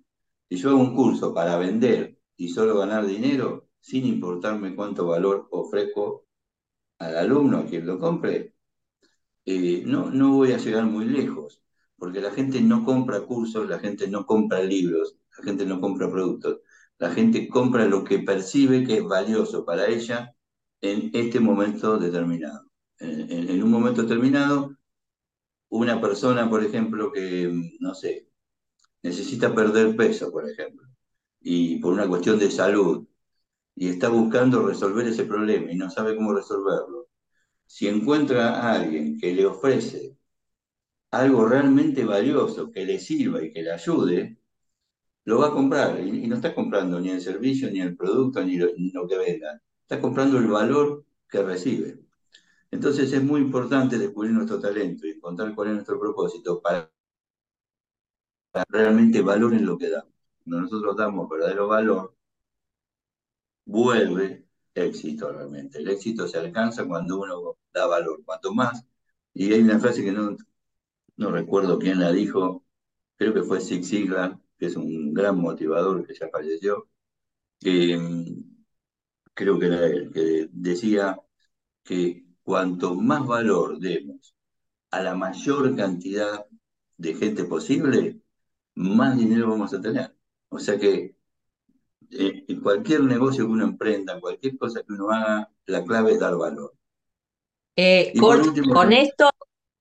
Si 0.50 0.58
yo 0.58 0.72
hago 0.72 0.80
un 0.80 0.96
curso 0.96 1.34
para 1.34 1.58
vender 1.58 2.18
y 2.36 2.50
solo 2.50 2.78
ganar 2.78 3.06
dinero, 3.06 3.70
sin 3.80 4.06
importarme 4.06 4.76
cuánto 4.76 5.08
valor 5.08 5.48
ofrezco 5.52 6.26
al 7.00 7.18
alumno, 7.18 7.60
a 7.60 7.66
quien 7.66 7.86
lo 7.86 8.00
compre, 8.00 8.56
eh, 9.46 9.84
no, 9.86 10.10
no 10.10 10.34
voy 10.34 10.54
a 10.54 10.58
llegar 10.58 10.86
muy 10.86 11.06
lejos, 11.06 11.62
porque 11.98 12.22
la 12.22 12.32
gente 12.32 12.62
no 12.62 12.84
compra 12.84 13.22
cursos, 13.22 13.70
la 13.70 13.80
gente 13.80 14.08
no 14.08 14.26
compra 14.26 14.62
libros, 14.62 15.18
la 15.38 15.44
gente 15.44 15.66
no 15.66 15.82
compra 15.82 16.10
productos, 16.10 16.60
la 16.98 17.12
gente 17.12 17.48
compra 17.50 17.86
lo 17.86 18.04
que 18.04 18.20
percibe 18.20 18.86
que 18.86 18.98
es 18.98 19.04
valioso 19.04 19.66
para 19.66 19.88
ella 19.88 20.36
en 20.82 21.10
este 21.14 21.40
momento 21.40 21.98
determinado. 21.98 22.70
En, 23.00 23.62
un 23.64 23.72
momento 23.72 24.04
determinado, 24.04 24.78
una 25.70 26.00
persona, 26.00 26.50
por 26.50 26.64
ejemplo, 26.64 27.12
que, 27.12 27.52
no 27.80 27.94
sé, 27.96 28.30
necesita 29.02 29.54
perder 29.54 29.96
peso, 29.96 30.32
por 30.32 30.50
ejemplo, 30.50 30.88
y 31.42 31.80
por 31.80 31.94
una 31.94 32.08
cuestión 32.08 32.40
de 32.40 32.52
salud, 32.52 33.08
y 33.76 33.90
está 33.90 34.10
buscando 34.10 34.66
resolver 34.66 35.08
ese 35.08 35.26
problema 35.26 35.72
y 35.72 35.76
no 35.76 35.90
sabe 35.90 36.16
cómo 36.16 36.34
resolverlo, 36.34 37.10
si 37.66 37.88
encuentra 37.88 38.62
a 38.62 38.74
alguien 38.74 39.20
que 39.20 39.34
le 39.34 39.46
ofrece 39.46 40.18
algo 41.12 41.46
realmente 41.46 42.06
valioso, 42.06 42.72
que 42.72 42.86
le 42.86 43.00
sirva 43.00 43.44
y 43.44 43.52
que 43.52 43.64
le 43.64 43.72
ayude, 43.72 44.38
lo 45.26 45.40
va 45.40 45.48
a 45.48 45.52
comprar. 45.52 46.00
Y, 46.00 46.28
no 46.28 46.36
está 46.36 46.54
comprando 46.56 47.00
ni 47.00 47.10
el 47.10 47.22
servicio, 47.22 47.70
ni 47.72 47.82
el 47.82 47.96
producto, 47.96 48.44
ni 48.44 48.58
lo, 48.58 49.08
que 49.08 49.18
venda. 49.18 49.62
Está 49.82 50.00
comprando 50.02 50.38
el 50.38 50.48
valor 50.48 51.06
que 51.30 51.44
recibe. 51.44 52.00
Entonces 52.72 53.14
es 53.14 53.24
muy 53.24 53.42
importante 53.42 53.98
descubrir 53.98 54.32
nuestro 54.32 54.60
talento 54.60 55.08
y 55.08 55.12
encontrar 55.12 55.54
cuál 55.56 55.70
es 55.70 55.74
nuestro 55.76 56.00
propósito 56.00 56.62
para 56.62 56.92
realmente 58.70 59.22
valoren 59.22 59.66
lo 59.66 59.78
que 59.78 59.90
damos. 59.90 60.12
Cuando 60.44 60.62
nosotros 60.62 60.96
damos 60.98 61.30
verdadero 61.30 61.68
valor, 61.68 62.16
vuelve 63.66 64.46
éxito 64.74 65.32
realmente. 65.32 65.80
El 65.80 65.88
éxito 65.90 66.28
se 66.28 66.38
alcanza 66.40 66.86
cuando 66.88 67.20
uno 67.20 67.58
da 67.74 67.88
valor, 67.88 68.24
cuanto 68.26 68.54
más. 68.54 68.86
Y 69.34 69.54
hay 69.54 69.62
una 69.62 69.80
frase 69.80 70.04
que 70.04 70.12
no, 70.12 70.38
no 71.18 71.32
recuerdo 71.32 71.80
quién 71.80 72.00
la 72.00 72.12
dijo, 72.12 72.66
creo 73.18 73.34
que 73.34 73.44
fue 73.44 73.62
Zig 73.62 73.86
Ziglar, 73.86 74.40
que 74.64 74.68
es 74.68 74.78
un 74.78 75.14
gran 75.14 75.38
motivador 75.40 76.08
que 76.08 76.14
ya 76.14 76.30
falleció, 76.30 76.88
que 77.60 77.98
mm, 77.98 78.64
creo 79.34 79.60
que 79.60 79.66
era 79.66 79.86
él, 79.88 80.10
que 80.14 80.48
decía 80.54 81.20
que 81.84 82.24
cuanto 82.44 82.96
más 82.96 83.28
valor 83.28 83.78
demos 83.80 84.34
a 84.90 85.02
la 85.02 85.16
mayor 85.16 85.76
cantidad 85.76 86.46
de 86.96 87.14
gente 87.14 87.44
posible, 87.44 88.22
más 88.76 89.18
dinero 89.18 89.50
vamos 89.50 89.74
a 89.74 89.82
tener. 89.82 90.16
O 90.48 90.60
sea 90.60 90.80
que 90.80 91.18
eh, 92.12 92.46
en 92.48 92.62
cualquier 92.62 93.02
negocio 93.02 93.46
que 93.46 93.52
uno 93.52 93.66
emprenda, 93.66 94.22
cualquier 94.22 94.58
cosa 94.58 94.82
que 94.82 94.94
uno 94.94 95.12
haga, 95.12 95.52
la 95.66 95.84
clave 95.84 96.14
es 96.14 96.22
dar 96.22 96.38
valor. 96.38 96.74
Eh, 97.76 98.14
con 98.18 98.94
esto, 98.94 99.30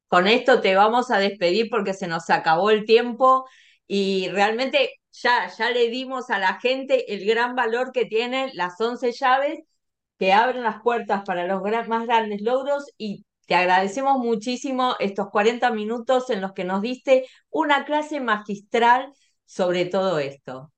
con 0.08 0.26
esto 0.26 0.60
te 0.60 0.74
vamos 0.74 1.12
a 1.12 1.18
despedir 1.18 1.70
porque 1.70 1.94
se 1.94 2.08
nos 2.08 2.28
acabó 2.30 2.70
el 2.70 2.84
tiempo 2.84 3.46
y 3.86 4.28
realmente 4.30 5.00
ya, 5.12 5.48
ya 5.48 5.70
le 5.70 5.88
dimos 5.88 6.30
a 6.30 6.38
la 6.38 6.60
gente 6.60 7.14
el 7.14 7.26
gran 7.26 7.54
valor 7.54 7.92
que 7.92 8.06
tienen 8.06 8.50
las 8.54 8.80
11 8.80 9.12
llaves 9.12 9.60
que 10.18 10.32
abren 10.32 10.62
las 10.62 10.82
puertas 10.82 11.22
para 11.26 11.46
los 11.46 11.62
más 11.88 12.06
grandes 12.06 12.42
logros 12.42 12.84
y 12.96 13.24
te 13.46 13.56
agradecemos 13.56 14.18
muchísimo 14.18 14.94
estos 15.00 15.30
40 15.30 15.72
minutos 15.72 16.30
en 16.30 16.40
los 16.40 16.52
que 16.52 16.64
nos 16.64 16.80
diste 16.80 17.26
una 17.50 17.84
clase 17.84 18.20
magistral 18.20 19.12
sobre 19.44 19.86
todo 19.86 20.18
esto. 20.18 20.72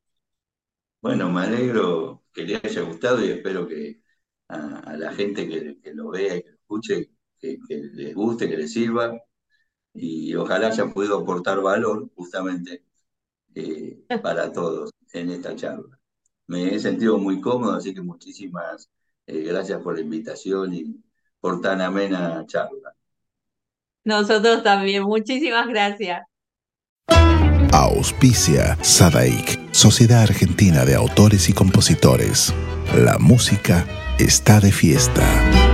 Bueno, 1.01 1.31
me 1.31 1.43
alegro 1.43 2.25
que 2.33 2.45
le 2.45 2.57
haya 2.57 2.81
gustado 2.83 3.25
y 3.25 3.31
espero 3.31 3.69
que 3.69 4.01
a, 4.49 4.97
la 4.97 5.13
gente 5.13 5.47
que, 5.47 5.93
lo 5.93 6.09
vea 6.11 6.37
y 6.37 6.43
que 6.43 6.49
lo 6.49 6.57
escuche, 6.57 7.11
que, 7.39 7.59
les 7.69 8.15
guste, 8.15 8.49
que 8.49 8.57
les 8.57 8.73
sirva 8.73 9.17
y 9.93 10.35
ojalá 10.35 10.69
haya 10.69 10.87
podido 10.87 11.19
aportar 11.19 11.61
valor 11.61 12.11
justamente 12.17 12.83
eh, 13.55 13.99
para 14.23 14.53
todos 14.53 14.91
en 15.13 15.31
esta 15.31 15.55
charla. 15.55 15.99
Me 16.47 16.75
he 16.75 16.79
sentido 16.79 17.19
muy 17.19 17.41
cómodo, 17.41 17.75
así 17.75 17.95
que 17.95 18.03
muchísimas 18.03 18.91
eh, 19.27 19.43
gracias 19.43 19.81
por 19.83 19.95
la 19.95 20.03
invitación 20.03 20.75
y 20.75 20.97
por 21.41 21.61
tan 21.61 21.81
amena 21.81 22.45
charla. 22.47 22.95
Nosotros 24.05 24.63
también, 24.63 25.03
muchísimas 25.05 25.67
gracias. 25.67 26.23
Auspicia 27.73 28.79
Sadaik, 28.83 29.73
Sociedad 29.73 30.23
Argentina 30.23 30.85
de 30.85 30.95
Autores 30.95 31.49
y 31.49 31.53
Compositores. 31.53 32.55
La 32.97 33.19
música 33.19 33.87
está 34.19 34.61
de 34.61 34.71
fiesta. 34.71 35.74